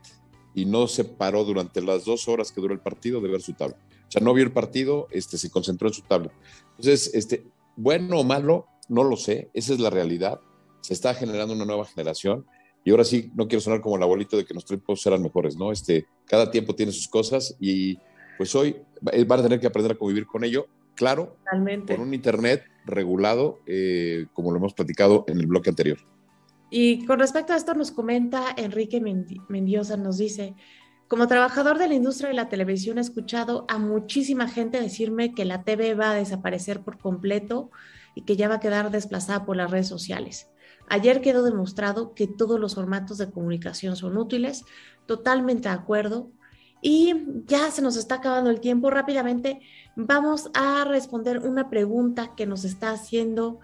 y 0.54 0.64
no 0.64 0.86
se 0.86 1.04
paró 1.04 1.44
durante 1.44 1.82
las 1.82 2.04
dos 2.04 2.28
horas 2.28 2.52
que 2.52 2.60
duró 2.60 2.72
el 2.72 2.80
partido 2.80 3.20
de 3.20 3.28
ver 3.28 3.42
su 3.42 3.52
tablet. 3.52 3.78
O 4.08 4.10
sea, 4.10 4.22
no 4.22 4.32
vio 4.32 4.44
el 4.44 4.52
partido, 4.52 5.08
este, 5.10 5.36
se 5.36 5.50
concentró 5.50 5.88
en 5.88 5.94
su 5.94 6.02
tablet. 6.02 6.32
Entonces, 6.70 7.12
este, 7.14 7.44
bueno 7.74 8.20
o 8.20 8.24
malo, 8.24 8.66
no 8.88 9.02
lo 9.02 9.16
sé, 9.16 9.50
esa 9.52 9.74
es 9.74 9.80
la 9.80 9.90
realidad. 9.90 10.40
Se 10.80 10.94
está 10.94 11.14
generando 11.14 11.54
una 11.54 11.64
nueva 11.64 11.84
generación 11.84 12.46
y 12.84 12.92
ahora 12.92 13.02
sí, 13.02 13.32
no 13.34 13.48
quiero 13.48 13.60
sonar 13.60 13.80
como 13.80 13.96
el 13.96 14.02
abuelito 14.04 14.36
de 14.36 14.44
que 14.44 14.54
nuestros 14.54 14.78
tiempos 14.78 15.04
eran 15.04 15.20
mejores, 15.20 15.56
¿no? 15.56 15.72
Este, 15.72 16.06
cada 16.24 16.52
tiempo 16.52 16.76
tiene 16.76 16.92
sus 16.92 17.08
cosas 17.08 17.56
y 17.58 17.98
pues 18.38 18.54
hoy 18.54 18.76
van 19.00 19.40
a 19.40 19.42
tener 19.42 19.58
que 19.58 19.66
aprender 19.66 19.92
a 19.92 19.98
convivir 19.98 20.26
con 20.26 20.44
ello, 20.44 20.68
claro, 20.94 21.36
con 21.50 22.00
un 22.00 22.14
Internet 22.14 22.62
regulado, 22.84 23.58
eh, 23.66 24.26
como 24.32 24.52
lo 24.52 24.58
hemos 24.58 24.74
platicado 24.74 25.24
en 25.26 25.40
el 25.40 25.48
bloque 25.48 25.70
anterior. 25.70 25.98
Y 26.70 27.04
con 27.06 27.18
respecto 27.18 27.52
a 27.52 27.56
esto 27.56 27.74
nos 27.74 27.92
comenta 27.92 28.44
Enrique 28.56 29.00
Mendiosa, 29.48 29.96
nos 29.96 30.18
dice, 30.18 30.54
como 31.08 31.28
trabajador 31.28 31.78
de 31.78 31.86
la 31.86 31.94
industria 31.94 32.30
de 32.30 32.34
la 32.34 32.48
televisión 32.48 32.98
he 32.98 33.00
escuchado 33.00 33.64
a 33.68 33.78
muchísima 33.78 34.48
gente 34.48 34.80
decirme 34.80 35.34
que 35.34 35.44
la 35.44 35.62
TV 35.62 35.94
va 35.94 36.10
a 36.10 36.14
desaparecer 36.14 36.80
por 36.82 36.98
completo 36.98 37.70
y 38.16 38.22
que 38.22 38.34
ya 38.34 38.48
va 38.48 38.56
a 38.56 38.60
quedar 38.60 38.90
desplazada 38.90 39.44
por 39.44 39.56
las 39.56 39.70
redes 39.70 39.86
sociales. 39.86 40.48
Ayer 40.88 41.20
quedó 41.20 41.44
demostrado 41.44 42.14
que 42.14 42.26
todos 42.26 42.58
los 42.58 42.74
formatos 42.74 43.18
de 43.18 43.30
comunicación 43.30 43.94
son 43.94 44.16
útiles, 44.16 44.64
totalmente 45.06 45.68
de 45.68 45.74
acuerdo. 45.74 46.32
Y 46.82 47.14
ya 47.46 47.70
se 47.70 47.82
nos 47.82 47.96
está 47.96 48.16
acabando 48.16 48.50
el 48.50 48.60
tiempo. 48.60 48.90
Rápidamente 48.90 49.60
vamos 49.96 50.50
a 50.54 50.84
responder 50.84 51.38
una 51.38 51.70
pregunta 51.70 52.34
que 52.36 52.46
nos 52.46 52.64
está 52.64 52.90
haciendo 52.90 53.60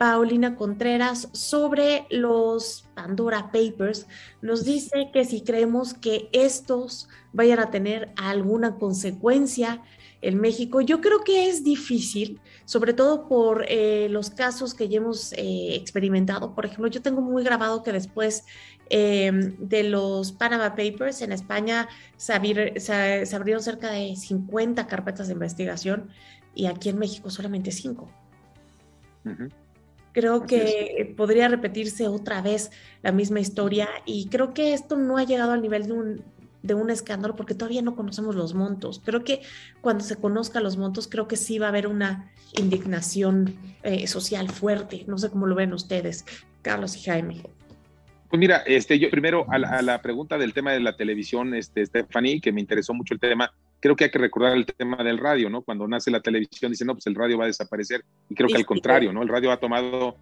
Paulina 0.00 0.56
Contreras 0.56 1.28
sobre 1.32 2.06
los 2.08 2.88
Pandora 2.94 3.52
Papers. 3.52 4.06
Nos 4.40 4.64
dice 4.64 5.10
que 5.12 5.26
si 5.26 5.42
creemos 5.42 5.92
que 5.92 6.30
estos 6.32 7.10
vayan 7.34 7.58
a 7.58 7.70
tener 7.70 8.10
alguna 8.16 8.76
consecuencia 8.76 9.82
en 10.22 10.40
México, 10.40 10.80
yo 10.80 11.02
creo 11.02 11.22
que 11.22 11.50
es 11.50 11.64
difícil, 11.64 12.40
sobre 12.64 12.94
todo 12.94 13.28
por 13.28 13.66
eh, 13.68 14.08
los 14.08 14.30
casos 14.30 14.72
que 14.72 14.88
ya 14.88 14.96
hemos 14.96 15.34
eh, 15.34 15.74
experimentado. 15.74 16.54
Por 16.54 16.64
ejemplo, 16.64 16.86
yo 16.86 17.02
tengo 17.02 17.20
muy 17.20 17.44
grabado 17.44 17.82
que 17.82 17.92
después 17.92 18.46
em, 18.88 19.54
de 19.58 19.82
los 19.82 20.32
Panama 20.32 20.76
Papers 20.76 21.20
en 21.20 21.32
España 21.32 21.90
se, 22.16 22.32
abrieron 22.32 23.62
cerca 23.62 23.90
de 23.90 24.16
50 24.16 24.86
carpetas 24.86 25.26
de 25.26 25.34
investigación 25.34 26.08
y 26.54 26.64
aquí 26.64 26.88
en 26.88 26.98
México 26.98 27.28
solamente 27.28 27.70
5. 27.70 28.08
Creo 30.12 30.46
que 30.46 31.14
podría 31.16 31.48
repetirse 31.48 32.08
otra 32.08 32.42
vez 32.42 32.70
la 33.02 33.12
misma 33.12 33.40
historia 33.40 33.88
y 34.04 34.26
creo 34.28 34.52
que 34.54 34.72
esto 34.72 34.96
no 34.96 35.18
ha 35.18 35.24
llegado 35.24 35.52
al 35.52 35.62
nivel 35.62 35.86
de 35.86 35.92
un, 35.92 36.24
de 36.62 36.74
un 36.74 36.90
escándalo 36.90 37.36
porque 37.36 37.54
todavía 37.54 37.82
no 37.82 37.96
conocemos 37.96 38.34
los 38.34 38.54
montos. 38.54 39.00
Creo 39.04 39.24
que 39.24 39.42
cuando 39.80 40.04
se 40.04 40.16
conozcan 40.16 40.62
los 40.64 40.76
montos, 40.76 41.08
creo 41.08 41.28
que 41.28 41.36
sí 41.36 41.58
va 41.58 41.66
a 41.66 41.68
haber 41.70 41.86
una 41.86 42.30
indignación 42.56 43.56
eh, 43.82 44.06
social 44.06 44.50
fuerte. 44.50 45.04
No 45.06 45.18
sé 45.18 45.30
cómo 45.30 45.46
lo 45.46 45.54
ven 45.54 45.72
ustedes, 45.72 46.24
Carlos 46.62 46.96
y 46.96 47.02
Jaime. 47.02 47.42
Pues 48.30 48.38
mira, 48.38 48.58
este, 48.58 48.96
yo 48.96 49.10
primero 49.10 49.44
a 49.48 49.58
la, 49.58 50.00
pregunta 50.00 50.38
del 50.38 50.54
tema 50.54 50.70
de 50.70 50.78
la 50.78 50.96
televisión, 50.96 51.52
este, 51.52 51.84
Stephanie, 51.84 52.40
que 52.40 52.52
me 52.52 52.60
interesó 52.60 52.94
mucho 52.94 53.12
el 53.12 53.18
tema, 53.18 53.52
creo 53.80 53.96
que 53.96 54.04
hay 54.04 54.10
que 54.10 54.20
recordar 54.20 54.56
el 54.56 54.66
tema 54.66 55.02
del 55.02 55.18
radio, 55.18 55.50
¿no? 55.50 55.62
Cuando 55.62 55.88
nace 55.88 56.12
la 56.12 56.20
televisión 56.20 56.70
dicen, 56.70 56.86
no, 56.86 56.94
pues 56.94 57.08
el 57.08 57.16
radio 57.16 57.38
va 57.38 57.44
a 57.44 57.48
desaparecer. 57.48 58.04
Y 58.28 58.36
creo 58.36 58.48
que 58.48 58.54
al 58.54 58.66
contrario, 58.66 59.12
¿no? 59.12 59.22
El 59.22 59.28
radio 59.28 59.50
ha 59.50 59.56
tomado 59.56 60.16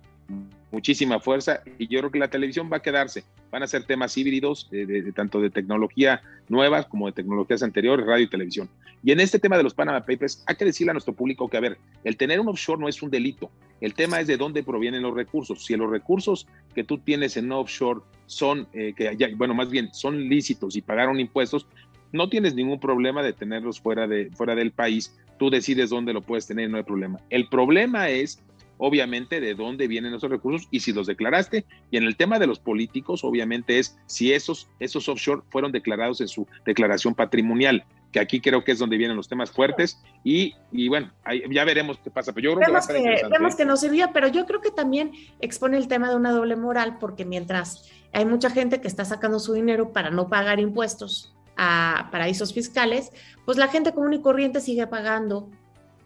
muchísima 0.71 1.19
fuerza 1.21 1.63
y 1.79 1.87
yo 1.89 2.01
creo 2.01 2.11
que 2.11 2.19
la 2.19 2.29
televisión 2.29 2.71
va 2.73 2.79
a 2.79 2.83
quedarse. 2.83 3.25
Van 3.51 3.63
a 3.63 3.67
ser 3.67 3.85
temas 3.85 4.17
híbridos, 4.17 4.69
eh, 4.73 4.87
de, 4.87 5.13
tanto 5.13 5.41
de 5.41 5.51
tecnología 5.51 6.23
nuevas 6.49 6.87
como 6.87 7.07
de 7.07 7.13
tecnologías 7.13 7.63
anteriores, 7.63 8.07
radio 8.07 8.25
y 8.25 8.31
televisión. 8.31 8.71
Y 9.03 9.13
en 9.13 9.21
este 9.21 9.39
tema 9.39 9.57
de 9.57 9.63
los 9.63 9.75
Panama 9.75 10.01
Papers, 10.01 10.43
hay 10.47 10.57
que 10.57 10.65
decirle 10.65 10.91
a 10.91 10.95
nuestro 10.95 11.13
público 11.13 11.49
que, 11.49 11.57
a 11.57 11.61
ver, 11.61 11.79
el 12.05 12.17
tener 12.17 12.41
un 12.41 12.49
offshore 12.49 12.81
no 12.81 12.89
es 12.89 13.03
un 13.03 13.11
delito. 13.11 13.51
El 13.81 13.95
tema 13.95 14.21
es 14.21 14.27
de 14.27 14.37
dónde 14.37 14.63
provienen 14.63 15.03
los 15.03 15.15
recursos. 15.15 15.65
Si 15.65 15.77
los 15.77 15.91
recursos 15.91 16.47
que 16.75 16.85
tú 16.85 16.99
tienes 16.99 17.37
en 17.37 17.53
offshore 17.53 18.01
son, 18.27 18.67
eh, 18.73 18.93
que 18.97 19.15
ya, 19.17 19.29
bueno, 19.37 19.55
más 19.55 19.71
bien 19.71 19.93
son 19.93 20.29
lícitos 20.29 20.77
y 20.77 20.83
pagaron 20.83 21.21
impuestos, 21.21 21.67
no 22.13 22.29
tienes 22.29 22.55
ningún 22.55 22.81
problema 22.81 23.23
de 23.23 23.33
tenerlos 23.33 23.81
fuera, 23.81 24.07
de, 24.07 24.31
fuera 24.33 24.55
del 24.55 24.73
país. 24.73 25.17
Tú 25.39 25.51
decides 25.51 25.91
dónde 25.91 26.13
lo 26.13 26.23
puedes 26.23 26.47
tener, 26.47 26.69
no 26.71 26.79
hay 26.79 26.83
problema. 26.83 27.21
El 27.31 27.49
problema 27.49 28.09
es 28.11 28.43
obviamente 28.79 29.41
de 29.41 29.55
dónde 29.55 29.89
vienen 29.89 30.15
esos 30.15 30.31
recursos 30.31 30.69
y 30.71 30.81
si 30.81 30.93
los 30.93 31.07
declaraste. 31.07 31.65
Y 31.91 31.97
en 31.97 32.05
el 32.05 32.17
tema 32.17 32.39
de 32.39 32.47
los 32.47 32.59
políticos, 32.59 33.25
obviamente 33.25 33.79
es 33.79 33.99
si 34.07 34.33
esos, 34.33 34.69
esos 34.81 35.09
offshore 35.09 35.43
fueron 35.51 35.73
declarados 35.73 36.21
en 36.21 36.29
su 36.29 36.47
declaración 36.65 37.15
patrimonial, 37.15 37.85
que 38.13 38.21
aquí 38.21 38.41
creo 38.41 38.65
que 38.65 38.73
es 38.73 38.79
donde 38.79 38.97
vienen 38.97 39.17
los 39.17 39.29
temas 39.29 39.51
fuertes. 39.51 40.03
Y, 40.25 40.55
y 40.73 40.89
bueno, 40.89 41.13
ya 41.51 41.65
veremos 41.65 41.99
qué 42.03 42.11
pasa. 42.11 42.33
Pero 42.33 42.51
yo 42.51 42.57
creo 42.57 42.69
vemos 42.69 42.87
que, 42.87 42.95
que 42.95 43.29
vemos 43.31 43.57
que 43.57 43.65
no 43.65 43.77
servía, 43.77 44.13
pero 44.13 44.29
yo 44.29 44.47
creo 44.47 44.61
que 44.61 44.71
también 44.71 45.13
expone 45.41 45.77
el 45.77 45.89
tema 45.89 46.09
de 46.09 46.17
una 46.17 46.31
doble 46.33 46.57
moral, 46.57 46.99
porque 46.99 47.25
mientras 47.25 47.89
hay 48.13 48.25
mucha 48.25 48.51
gente 48.51 48.81
que 48.81 48.89
está 48.89 49.05
sacando 49.05 49.39
su 49.39 49.53
dinero 49.53 49.93
para 49.93 50.11
no 50.11 50.29
pagar 50.29 50.61
impuestos 50.61 51.35
a 51.57 52.09
paraísos 52.13 52.55
fiscales, 52.55 53.11
pues 53.45 53.59
la 53.59 53.69
gente 53.69 53.93
común 53.93 54.15
y 54.15 54.23
corriente 54.23 54.61
sigue 54.61 54.87
pagando 54.87 55.51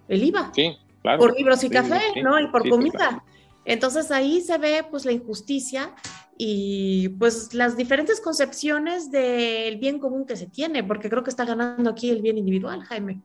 el 0.08 0.24
IVA. 0.24 0.50
Sí, 0.54 0.76
por 1.02 1.36
libros 1.36 1.62
y 1.64 1.70
café, 1.70 2.00
¿no? 2.22 2.40
Y 2.40 2.48
por 2.48 2.68
comida. 2.68 3.22
Entonces 3.64 4.10
ahí 4.10 4.40
se 4.40 4.58
ve 4.58 4.84
pues 4.90 5.04
la 5.04 5.12
injusticia 5.12 5.94
y 6.44 7.08
pues 7.20 7.54
las 7.54 7.76
diferentes 7.76 8.20
concepciones 8.20 9.12
del 9.12 9.76
bien 9.76 10.00
común 10.00 10.26
que 10.26 10.36
se 10.36 10.48
tiene, 10.48 10.82
porque 10.82 11.08
creo 11.08 11.22
que 11.22 11.30
está 11.30 11.44
ganando 11.44 11.88
aquí 11.88 12.10
el 12.10 12.20
bien 12.20 12.36
individual, 12.36 12.82
Jaime. 12.82 13.20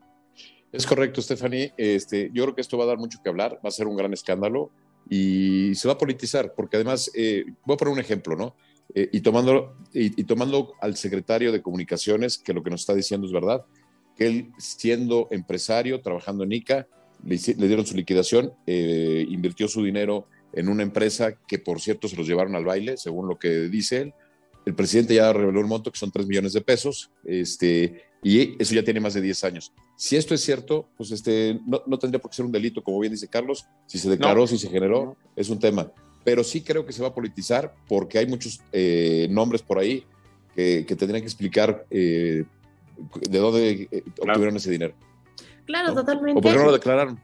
Es 0.71 0.85
correcto, 0.85 1.19
Stephanie. 1.19 1.73
Este, 1.77 2.29
yo 2.31 2.43
creo 2.43 2.53
que 2.53 2.61
esto 2.61 2.77
va 2.77 2.83
a 2.83 2.87
dar 2.87 2.99
mucho 2.99 3.17
que 3.23 3.29
hablar, 3.29 3.59
va 3.65 3.69
a 3.69 3.71
ser 3.71 3.87
un 3.87 3.97
gran 3.97 4.13
escándalo 4.13 4.69
y 5.09 5.73
se 5.73 5.87
va 5.87 5.95
a 5.95 5.97
politizar, 5.97 6.53
porque 6.53 6.75
además, 6.75 7.09
eh, 7.15 7.43
voy 7.65 7.73
a 7.73 7.77
poner 7.77 7.93
un 7.95 7.99
ejemplo, 7.99 8.35
¿no? 8.35 8.55
Eh, 8.93 9.09
y, 9.11 9.21
tomando, 9.21 9.75
y, 9.91 10.23
tomando 10.25 10.75
al 10.79 10.95
secretario 10.95 11.51
de 11.51 11.63
Comunicaciones, 11.63 12.37
que 12.37 12.53
lo 12.53 12.61
que 12.61 12.69
nos 12.69 12.81
está 12.81 12.93
diciendo 12.93 13.25
es 13.25 13.33
verdad, 13.33 13.65
que 14.15 14.27
él 14.27 14.51
siendo 14.59 15.27
empresario, 15.31 16.01
trabajando 16.01 16.43
en 16.43 16.51
ICA, 16.51 16.87
le, 17.25 17.37
dieron 17.37 17.87
su 17.87 17.95
liquidación, 17.95 18.53
eh, 18.67 19.25
invirtió 19.27 19.67
su 19.67 19.83
dinero 19.83 20.27
en 20.53 20.69
una 20.69 20.83
empresa 20.83 21.33
que, 21.47 21.59
por 21.59 21.81
cierto, 21.81 22.07
se 22.07 22.15
los 22.15 22.27
llevaron 22.27 22.55
al 22.55 22.65
baile, 22.65 22.97
según 22.97 23.27
lo 23.27 23.37
que 23.37 23.69
dice 23.69 24.01
él. 24.01 24.13
El 24.65 24.75
presidente 24.75 25.15
ya 25.15 25.31
reveló 25.31 25.61
un 25.61 25.67
monto 25.67 25.91
que 25.91 25.99
son 25.99 26.11
3 26.11 26.27
millones 26.27 26.53
de 26.53 26.61
pesos, 26.61 27.09
este, 27.23 28.03
y 28.21 28.61
eso 28.61 28.75
ya 28.75 28.83
tiene 28.83 28.99
más 28.99 29.13
de 29.13 29.21
10 29.21 29.43
años. 29.45 29.71
Si 29.95 30.15
esto 30.15 30.33
es 30.33 30.41
cierto, 30.41 30.89
pues 30.97 31.11
este, 31.11 31.59
no, 31.65 31.97
tendría 31.97 32.19
por 32.19 32.31
qué 32.31 32.35
ser 32.37 32.45
un 32.45 32.51
delito, 32.51 32.83
como 32.83 32.99
bien 32.99 33.13
dice 33.13 33.27
Carlos. 33.27 33.65
Si 33.85 33.97
se 33.97 34.09
declaró, 34.09 34.45
si 34.45 34.57
se 34.57 34.69
generó, 34.69 35.15
es 35.35 35.49
un 35.49 35.59
tema. 35.59 35.91
Pero 36.23 36.43
sí 36.43 36.61
creo 36.61 36.85
que 36.85 36.91
se 36.91 37.01
va 37.01 37.07
a 37.07 37.13
politizar 37.13 37.73
porque 37.87 38.17
hay 38.19 38.27
muchos 38.27 38.59
eh, 38.73 39.27
nombres 39.31 39.61
por 39.61 39.79
ahí 39.79 40.05
que, 40.53 40.83
tendrían 40.83 41.21
que 41.21 41.27
explicar 41.27 41.85
eh, 41.89 42.43
de 43.29 43.39
dónde 43.39 43.89
obtuvieron 44.19 44.57
ese 44.57 44.71
dinero. 44.71 44.93
Claro, 45.65 45.93
totalmente. 45.93 46.39
¿O 46.39 46.41
por 46.41 46.51
qué 46.51 46.57
no 46.57 46.65
lo 46.65 46.73
declararon? 46.73 47.19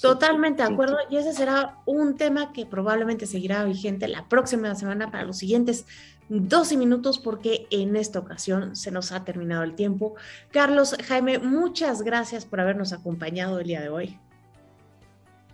Totalmente 0.00 0.62
de 0.62 0.68
acuerdo. 0.68 0.96
Y 1.10 1.16
ese 1.16 1.32
será 1.32 1.78
un 1.86 2.16
tema 2.16 2.52
que 2.52 2.66
probablemente 2.66 3.26
seguirá 3.26 3.64
vigente 3.64 4.06
la 4.08 4.28
próxima 4.28 4.74
semana 4.74 5.10
para 5.10 5.24
los 5.24 5.38
siguientes 5.38 5.86
12 6.28 6.76
minutos 6.76 7.18
porque 7.18 7.66
en 7.70 7.96
esta 7.96 8.18
ocasión 8.18 8.76
se 8.76 8.90
nos 8.90 9.12
ha 9.12 9.24
terminado 9.24 9.62
el 9.62 9.74
tiempo. 9.74 10.14
Carlos, 10.50 10.96
Jaime, 11.06 11.38
muchas 11.38 12.02
gracias 12.02 12.44
por 12.44 12.60
habernos 12.60 12.92
acompañado 12.92 13.58
el 13.58 13.66
día 13.66 13.80
de 13.80 13.88
hoy. 13.88 14.18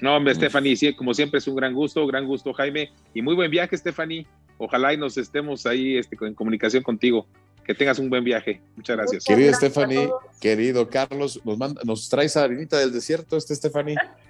No, 0.00 0.16
hombre, 0.16 0.34
Stephanie, 0.34 0.76
sí, 0.76 0.92
como 0.92 1.14
siempre 1.14 1.38
es 1.38 1.46
un 1.46 1.54
gran 1.54 1.72
gusto, 1.72 2.06
gran 2.06 2.26
gusto, 2.26 2.52
Jaime. 2.52 2.90
Y 3.14 3.22
muy 3.22 3.34
buen 3.34 3.50
viaje, 3.50 3.76
Stephanie. 3.76 4.26
Ojalá 4.58 4.92
y 4.92 4.96
nos 4.96 5.16
estemos 5.16 5.64
ahí 5.66 5.96
este, 5.96 6.16
en 6.20 6.34
comunicación 6.34 6.82
contigo. 6.82 7.26
Que 7.64 7.74
tengas 7.74 7.98
un 7.98 8.10
buen 8.10 8.22
viaje. 8.22 8.60
Muchas 8.76 8.96
gracias. 8.96 9.24
Querida 9.24 9.54
Stephanie, 9.54 10.10
querido 10.38 10.90
Carlos, 10.90 11.40
nos, 11.44 11.56
manda, 11.56 11.80
nos 11.84 12.10
traes 12.10 12.36
a 12.36 12.42
harinita 12.42 12.78
del 12.78 12.92
desierto, 12.92 13.38
este 13.38 13.54
Stephanie. 13.54 13.96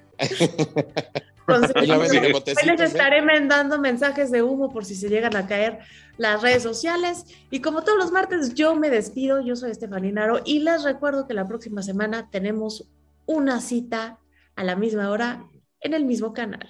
les 2.65 2.81
estaré 2.81 3.23
mandando 3.23 3.79
mensajes 3.79 4.31
de 4.31 4.43
humo 4.43 4.73
por 4.73 4.85
si 4.85 4.95
se 4.95 5.09
llegan 5.09 5.37
a 5.37 5.47
caer 5.47 5.81
las 6.17 6.41
redes 6.43 6.63
sociales. 6.63 7.27
Y 7.51 7.61
como 7.61 7.83
todos 7.83 7.99
los 7.99 8.13
martes, 8.13 8.55
yo 8.55 8.75
me 8.77 8.91
despido. 8.91 9.41
Yo 9.41 9.57
soy 9.57 9.71
Estefaninaro 9.71 10.41
y 10.45 10.61
les 10.61 10.85
recuerdo 10.85 11.27
que 11.27 11.35
la 11.35 11.47
próxima 11.47 11.83
semana 11.83 12.31
tenemos 12.31 12.89
una 13.27 13.61
cita 13.61 14.19
a 14.57 14.65
la 14.65 14.77
misma 14.77 15.11
hora 15.11 15.45
en 15.81 15.95
el 15.95 16.05
mismo 16.05 16.33
canal. 16.33 16.69